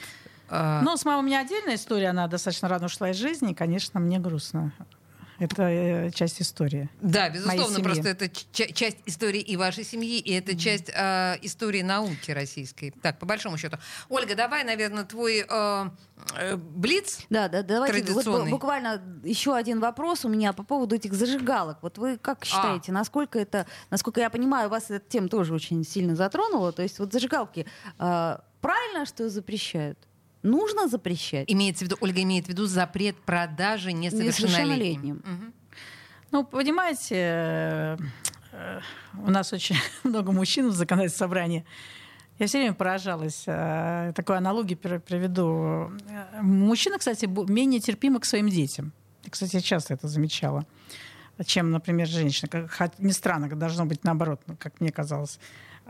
А... 0.48 0.80
Ну, 0.82 0.96
с 0.96 1.04
мамой 1.04 1.24
у 1.24 1.26
меня 1.26 1.40
отдельная 1.40 1.74
история, 1.74 2.08
она 2.08 2.26
достаточно 2.26 2.66
рано 2.68 2.86
ушла 2.86 3.10
из 3.10 3.16
жизни, 3.16 3.50
и, 3.50 3.54
конечно, 3.54 4.00
мне 4.00 4.18
грустно. 4.18 4.72
Это 5.38 5.62
э, 5.62 6.11
часть 6.11 6.42
истории. 6.42 6.88
Да, 7.01 7.31
безусловно, 7.31 7.81
просто 7.81 8.09
это 8.09 8.29
часть 8.29 8.98
истории 9.07 9.40
и 9.40 9.57
вашей 9.57 9.85
семьи, 9.85 10.18
и 10.18 10.33
это 10.33 10.57
часть 10.57 10.90
э, 10.92 11.37
истории 11.42 11.83
науки 11.83 12.33
российской. 12.33 12.90
Так, 13.03 13.18
по 13.18 13.27
большому 13.27 13.57
счету. 13.57 13.79
Ольга, 14.09 14.35
давай, 14.35 14.64
наверное, 14.64 15.05
твой 15.05 15.46
э, 15.48 15.90
э, 16.37 16.57
блиц. 16.57 17.20
Да, 17.31 17.48
да, 17.48 17.62
давайте. 17.62 18.12
Вот, 18.12 18.48
буквально 18.48 19.01
еще 19.22 19.55
один 19.55 19.79
вопрос 19.79 20.24
у 20.24 20.29
меня 20.29 20.53
по 20.53 20.64
поводу 20.64 20.96
этих 20.96 21.14
зажигалок. 21.14 21.79
Вот 21.83 21.98
вы 21.98 22.18
как 22.18 22.42
а. 22.42 22.44
считаете, 22.44 22.90
а. 22.90 22.94
насколько 22.94 23.38
это, 23.38 23.66
насколько 23.90 24.20
я 24.20 24.31
понимаю, 24.31 24.68
вас 24.68 24.90
эта 24.90 25.09
тема 25.09 25.29
тоже 25.29 25.55
очень 25.55 25.85
сильно 25.85 26.16
затронула. 26.16 26.72
То 26.72 26.83
есть 26.83 26.98
вот 26.98 27.12
зажигалки 27.12 27.64
э, 27.98 28.38
правильно, 28.61 29.07
что 29.07 29.29
запрещают? 29.29 29.98
Нужно 30.42 30.88
запрещать. 30.88 31.51
Имеется 31.51 31.85
в 31.85 31.88
виду, 31.88 31.96
Ольга 32.01 32.22
имеет 32.22 32.46
в 32.46 32.48
виду 32.48 32.66
запрет 32.66 33.16
продажи 33.16 33.92
несовершеннолетним. 33.92 35.16
Угу. 35.16 35.53
Ну, 36.31 36.44
понимаете, 36.44 37.16
э, 38.53 38.81
у 39.14 39.31
нас 39.31 39.53
очень 39.53 39.77
много 40.05 40.33
мужчин 40.33 40.68
в 40.68 40.72
законодательном 40.72 41.18
собрании. 41.18 41.64
Я 42.38 42.46
все 42.46 42.59
время 42.59 42.74
поражалась. 42.74 43.44
Э, 43.46 44.12
такую 44.14 44.38
аналогию 44.38 44.79
приведу. 44.79 45.90
Мужчины, 46.40 46.98
кстати, 46.98 47.27
менее 47.27 47.81
терпимы 47.81 48.20
к 48.20 48.24
своим 48.24 48.48
детям. 48.48 48.92
Кстати, 49.29 49.57
я 49.57 49.61
часто 49.61 49.94
это 49.94 50.09
замечала 50.09 50.64
чем, 51.44 51.70
например, 51.70 52.07
женщина. 52.07 52.48
Как, 52.48 52.98
не 52.98 53.12
странно, 53.12 53.48
должно 53.48 53.87
быть 53.87 54.05
наоборот, 54.05 54.40
как 54.59 54.81
мне 54.81 54.90
казалось. 54.90 55.38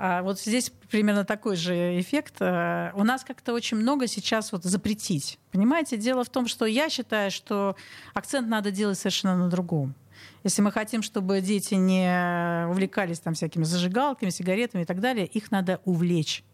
А 0.01 0.23
вот 0.23 0.39
здесь 0.39 0.71
примерно 0.91 1.25
такой 1.25 1.57
же 1.57 2.01
эффект. 2.01 2.37
Э, 2.39 2.93
у 2.95 3.03
нас 3.03 3.25
как-то 3.25 3.53
очень 3.53 3.77
много 3.77 4.07
сейчас 4.07 4.53
вот 4.53 4.63
запретить. 4.63 5.41
Понимаете, 5.51 5.97
дело 5.97 6.23
в 6.23 6.29
том, 6.29 6.47
что 6.47 6.67
я 6.67 6.89
считаю, 6.89 7.33
что 7.33 7.75
акцент 8.15 8.49
надо 8.49 8.71
делать 8.71 8.97
совершенно 8.97 9.37
на 9.37 9.49
другом. 9.49 9.97
Если 10.45 10.63
мы 10.63 10.71
хотим, 10.71 11.03
чтобы 11.03 11.41
дети 11.41 11.75
не 11.75 12.67
увлекались 12.71 13.19
там 13.19 13.35
всякими 13.35 13.65
зажигалками, 13.65 14.31
сигаретами 14.31 14.83
и 14.83 14.85
так 14.85 15.01
далее, 15.01 15.27
их 15.27 15.51
надо 15.51 15.81
увлечь. 15.85 16.45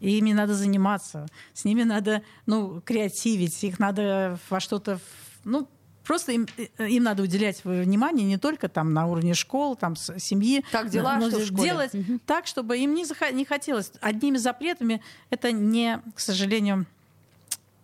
И 0.00 0.16
ими 0.16 0.32
надо 0.32 0.54
заниматься, 0.54 1.26
с 1.52 1.64
ними 1.66 1.82
надо 1.82 2.22
ну, 2.46 2.80
креативить, 2.80 3.62
их 3.62 3.78
надо 3.78 4.38
во 4.48 4.58
что-то 4.58 5.00
ну, 5.44 5.68
Просто 6.06 6.32
им, 6.32 6.46
э, 6.56 6.88
им 6.88 7.02
надо 7.02 7.22
уделять 7.22 7.64
внимание 7.64 8.26
не 8.26 8.38
только 8.38 8.68
там 8.68 8.92
на 8.92 9.06
уровне 9.06 9.34
школ, 9.34 9.76
там 9.76 9.96
семьи. 9.96 10.64
Как 10.70 10.88
дела, 10.88 11.16
но 11.16 11.28
что 11.28 11.40
в 11.40 11.46
школе? 11.46 11.64
делать 11.64 11.94
угу. 11.94 12.20
так, 12.24 12.46
чтобы 12.46 12.78
им 12.78 12.94
не, 12.94 13.04
зах- 13.04 13.32
не 13.32 13.44
хотелось. 13.44 13.90
Одними 14.00 14.36
запретами 14.36 15.02
это 15.30 15.50
не, 15.50 16.00
к 16.14 16.20
сожалению, 16.20 16.86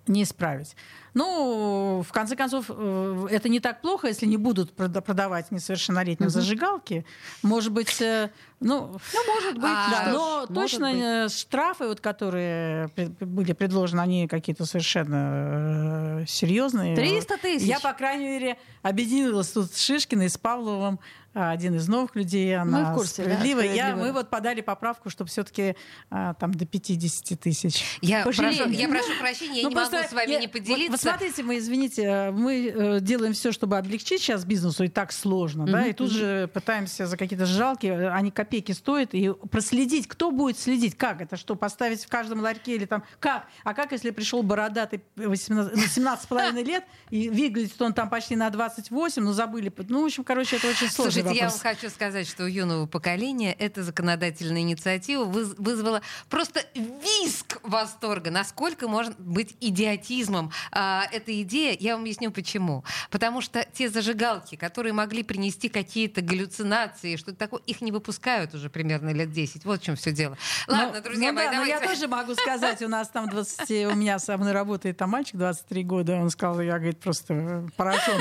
не 0.07 0.23
исправить. 0.23 0.77
Ну, 1.15 2.03
в 2.07 2.13
конце 2.13 2.37
концов, 2.37 2.67
э, 2.69 3.27
это 3.31 3.49
не 3.49 3.61
так 3.61 3.83
плохо, 3.83 4.09
если 4.09 4.27
не 4.27 4.39
будут 4.39 4.73
продавать 4.73 5.51
несовершеннолетним 5.51 6.27
угу. 6.27 6.33
зажигалки. 6.33 7.05
Может 7.43 7.73
быть, 7.73 8.01
э, 8.01 8.31
ну, 8.61 8.99
ну 9.13 9.35
может 9.35 9.55
быть, 9.55 9.65
а, 9.65 9.91
да, 9.91 10.13
но 10.13 10.47
точно 10.47 10.93
быть. 10.93 11.03
Э, 11.03 11.29
штрафы, 11.29 11.87
вот, 11.87 12.01
которые 12.01 12.91
были 13.21 13.53
предложены, 13.53 14.01
они 14.01 14.27
какие-то 14.27 14.65
совершенно 14.65 16.25
серьезные. 16.27 16.97
300 16.97 17.39
тысяч. 17.39 17.67
Я, 17.67 17.81
по 17.81 17.93
крайней 17.93 18.27
мере, 18.27 18.59
объединилась 18.83 19.49
тут 19.49 19.73
с 19.73 19.81
Шишкиной, 19.81 20.31
с 20.31 20.39
Павловым, 20.39 20.99
один 21.35 21.77
из 21.77 21.89
новых 21.89 22.15
людей, 22.15 22.55
она 22.57 22.81
мы 22.81 22.93
в 22.93 22.97
курсе, 22.97 23.23
справедливая. 23.23 23.69
Да, 23.69 23.75
Я, 23.75 23.97
мы 23.97 24.13
вот 24.13 24.29
подали 24.29 24.61
поправку, 24.61 25.09
чтобы 25.09 25.31
все-таки 25.31 25.77
а, 26.11 26.35
там 26.35 26.53
до 26.53 26.67
50 26.67 27.41
тысяч. 27.41 27.83
Я 28.03 28.23
прошу, 28.23 28.43
я 28.43 28.89
прошу 28.89 29.19
прощения, 29.19 29.63
я 29.63 29.63
ну, 29.63 29.71
не 29.71 29.75
могу 29.75 29.97
с 29.97 30.13
вами 30.13 30.31
я, 30.31 30.41
не 30.41 30.49
поделиться. 30.49 30.91
Вот 30.91 31.01
смотрите, 31.03 31.43
мы, 31.43 31.59
извините, 31.59 32.31
мы 32.33 32.67
э, 32.67 33.01
делаем 33.01 33.33
все, 33.33 33.53
чтобы 33.53 33.79
облегчить 33.79 34.21
сейчас 34.21 34.45
бизнесу, 34.45 34.85
и 34.85 34.89
так 34.89 35.13
сложно, 35.13 35.67
да, 35.67 35.87
и 35.87 35.93
тут 35.93 36.11
же 36.11 36.49
пытаемся 36.53 37.07
за 37.07 37.17
какие-то 37.17 37.47
жалки, 37.47 37.87
они 37.87 38.31
копейки 38.31 38.73
стоят, 38.73 39.15
и 39.15 39.33
проследить, 39.51 40.09
кто 40.09 40.31
будет 40.31 40.59
следить, 40.59 40.97
как 40.97 41.21
это, 41.21 41.37
что, 41.37 41.55
поставить 41.55 42.05
в 42.05 42.09
каждом 42.09 42.41
ларьке 42.41 42.75
или 42.75 42.85
там, 42.85 43.05
как? 43.21 43.47
А 43.65 43.75
как, 43.75 43.93
если 43.93 44.11
пришел 44.11 44.43
бородатый 44.43 45.03
17,5 45.17 46.63
лет, 46.63 46.85
и 47.11 47.29
выглядит 47.29 47.81
он 47.81 47.93
там 47.93 48.09
почти 48.09 48.37
на 48.37 48.51
28, 48.51 49.23
но 49.23 49.33
забыли, 49.33 49.73
ну, 49.89 50.03
в 50.03 50.05
общем, 50.05 50.25
короче, 50.25 50.57
это 50.57 50.69
очень 50.69 50.89
сложно. 50.89 51.13
Слушайте, 51.13 51.39
я 51.39 51.49
вам 51.49 51.59
хочу 51.59 51.91
сказать, 51.91 52.29
что 52.29 52.45
у 52.45 52.47
юного 52.47 52.87
поколения 52.87 53.53
эта 53.53 53.83
законодательная 53.83 54.63
инициатива 54.63 55.25
вызвала 55.25 56.03
просто 56.29 56.65
виск 56.75 57.61
восторга. 57.63 58.31
Насколько 58.31 58.89
может 58.89 59.19
быть 59.19 59.57
идиотизмом 59.61 60.53
а, 60.93 61.09
эта 61.11 61.41
идея? 61.43 61.77
Я 61.79 61.95
вам 61.95 62.03
объясню 62.03 62.31
почему. 62.31 62.85
Потому 63.11 63.41
что 63.41 63.67
те 63.73 63.89
зажигалки, 63.89 64.57
которые 64.57 64.93
могли 64.93 65.23
принести 65.23 65.69
какие-то 65.69 66.21
галлюцинации, 66.21 67.17
что-то 67.17 67.37
такое, 67.37 67.61
их 67.67 67.81
не 67.81 67.93
выпускают 67.93 68.55
уже 68.55 68.69
примерно 68.69 69.11
лет 69.11 69.33
10. 69.33 69.65
Вот 69.65 69.81
в 69.81 69.85
чем 69.85 69.97
все 69.97 70.13
дело. 70.13 70.37
Ну, 70.67 70.75
Ладно, 70.75 70.99
ну, 70.99 71.03
друзья 71.03 71.29
ну, 71.29 71.37
мои, 71.37 71.47
да, 71.47 71.53
давайте... 71.53 71.75
но 71.75 71.81
я 71.81 71.89
тоже 71.89 72.09
могу 72.09 72.35
сказать, 72.35 72.83
у 72.83 72.89
нас 72.89 73.09
там 73.09 73.29
20, 73.29 73.87
у 73.87 73.95
меня 73.95 74.19
со 74.19 74.37
мной 74.37 74.53
работает 74.53 74.99
там 74.99 75.11
мальчик 75.11 75.37
23 75.37 75.85
года, 75.85 76.17
он 76.17 76.31
сказал, 76.31 76.61
я, 76.61 76.79
говорит, 76.79 77.01
просто 77.01 77.69
поражен. 77.77 78.21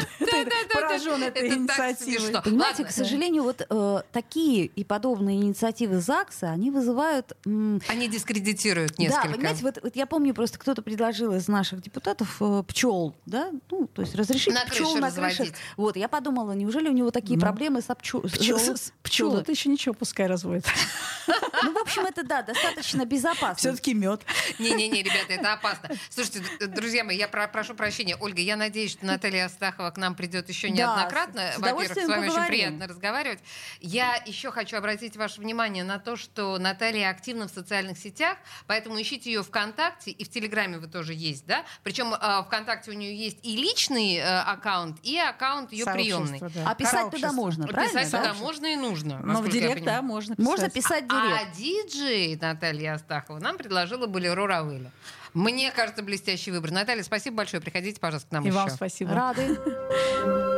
Поражен 0.73 1.23
этой 1.23 1.49
инициативой. 1.49 2.41
Понимаете, 2.41 2.85
к 2.85 2.91
сожалению, 2.91 3.43
вот 3.43 3.65
э, 3.67 4.01
такие 4.11 4.65
и 4.65 4.83
подобные 4.83 5.37
инициативы 5.41 5.99
ЗАГСа, 5.99 6.49
они 6.49 6.71
вызывают... 6.71 7.33
Они 7.45 8.07
дискредитируют 8.07 8.97
несколько. 8.97 9.27
Да, 9.27 9.33
понимаете, 9.33 9.63
вот, 9.63 9.79
вот 9.81 9.95
я 9.95 10.05
помню, 10.05 10.33
просто 10.33 10.57
кто-то 10.57 10.81
предложил 10.81 11.33
из 11.33 11.47
наших 11.47 11.81
депутатов 11.81 12.37
э, 12.61 12.63
пчел, 12.63 13.15
да, 13.25 13.51
ну, 13.69 13.87
то 13.87 14.01
есть 14.01 14.15
разрешить 14.15 14.53
на 14.53 14.65
пчел 14.65 14.95
на 14.95 15.11
крыше. 15.11 15.53
Вот, 15.77 15.95
я 15.97 16.07
подумала, 16.07 16.53
неужели 16.53 16.89
у 16.89 16.93
него 16.93 17.11
такие 17.11 17.37
ну, 17.37 17.41
проблемы 17.41 17.81
с 17.81 17.93
пчел? 17.95 18.21
Пчел, 19.03 19.37
это 19.37 19.51
еще 19.51 19.69
ничего, 19.69 19.93
пускай 19.93 20.27
разводят. 20.27 20.65
Ну, 21.63 21.73
в 21.73 21.77
общем, 21.77 22.05
это, 22.05 22.23
да, 22.23 22.41
достаточно 22.41 23.05
безопасно. 23.05 23.55
Все-таки 23.55 23.93
мед. 23.93 24.21
Не-не-не, 24.57 25.03
ребята, 25.03 25.33
это 25.33 25.53
опасно. 25.53 25.89
Слушайте, 26.09 26.41
друзья 26.67 27.03
мои, 27.03 27.17
я 27.17 27.27
прошу 27.27 27.75
прощения. 27.75 28.17
Ольга, 28.19 28.41
я 28.41 28.55
надеюсь, 28.55 28.91
что 28.93 29.05
Наталья 29.05 29.45
Астахова 29.45 29.91
к 29.91 29.97
нам 29.97 30.15
придет 30.15 30.49
еще 30.49 30.69
неоднократно. 30.71 31.51
Во-первых, 31.57 31.91
с 31.91 32.07
вами 32.07 32.29
очень 32.29 32.47
приятно 32.47 32.87
разговаривать. 32.87 33.39
Я 33.79 34.15
еще 34.25 34.51
хочу 34.51 34.77
обратить 34.77 35.17
ваше 35.17 35.41
внимание 35.41 35.83
на 35.83 35.99
то, 35.99 36.15
что 36.15 36.57
Наталья 36.57 37.09
активна 37.09 37.47
в 37.47 37.51
социальных 37.51 37.97
сетях, 37.97 38.37
поэтому 38.67 38.99
ищите 38.99 39.31
ее 39.31 39.43
ВКонтакте, 39.43 40.11
и 40.11 40.23
в 40.23 40.29
Телеграме 40.29 40.79
вы 40.79 40.87
тоже 40.87 41.13
есть, 41.13 41.45
да? 41.45 41.65
Причем 41.83 42.13
э, 42.13 42.43
ВКонтакте 42.51 42.91
у 42.91 42.93
нее 42.93 43.15
есть 43.15 43.37
и 43.43 43.55
личный 43.55 44.17
э, 44.17 44.41
аккаунт, 44.41 44.97
и 45.03 45.17
аккаунт 45.17 45.71
ее 45.71 45.85
приемный. 45.85 46.39
Да. 46.39 46.69
А 46.69 46.75
писать 46.75 47.09
туда 47.09 47.31
можно, 47.31 47.65
правильно? 47.65 48.03
Писать 48.03 48.21
туда 48.21 48.33
можно 48.33 48.65
и 48.65 48.75
нужно. 48.75 49.19
Но 49.23 49.41
в 49.41 49.49
директ, 49.49 49.83
да, 49.85 50.01
можно 50.01 50.35
писать. 50.35 50.45
Можно 50.45 50.69
писать 50.69 51.07
директ. 51.07 51.41
А 51.41 51.55
диджей 51.55 52.35
Наталья 52.35 52.95
Астахова 52.95 53.39
нам 53.39 53.57
предложила 53.57 54.05
Болеро 54.07 54.45
Равыля. 54.47 54.91
Мне 55.33 55.71
кажется, 55.71 56.03
блестящий 56.03 56.51
выбор. 56.51 56.71
Наталья, 56.71 57.03
спасибо 57.03 57.37
большое. 57.37 57.61
Приходите, 57.61 57.99
пожалуйста, 58.01 58.27
к 58.27 58.31
нам 58.33 58.43
и 58.43 58.47
еще. 58.47 58.55
И 58.55 58.59
вам 58.59 58.69
спасибо. 58.69 59.13
Рады. 59.13 60.50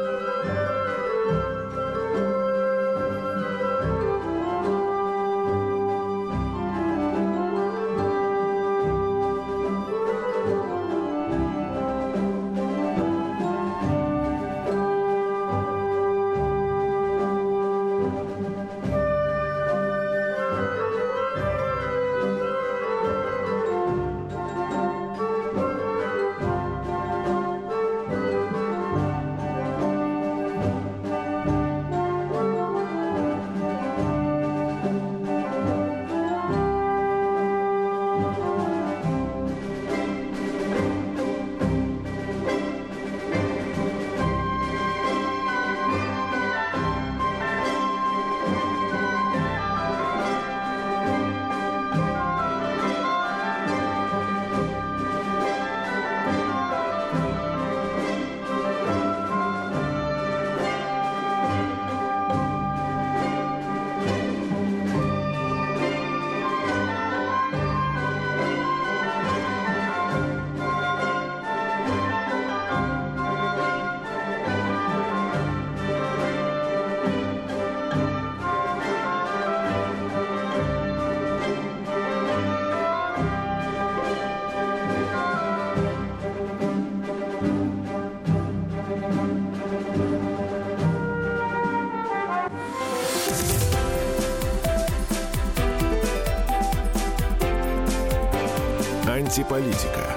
Антиполитика. 99.33 100.12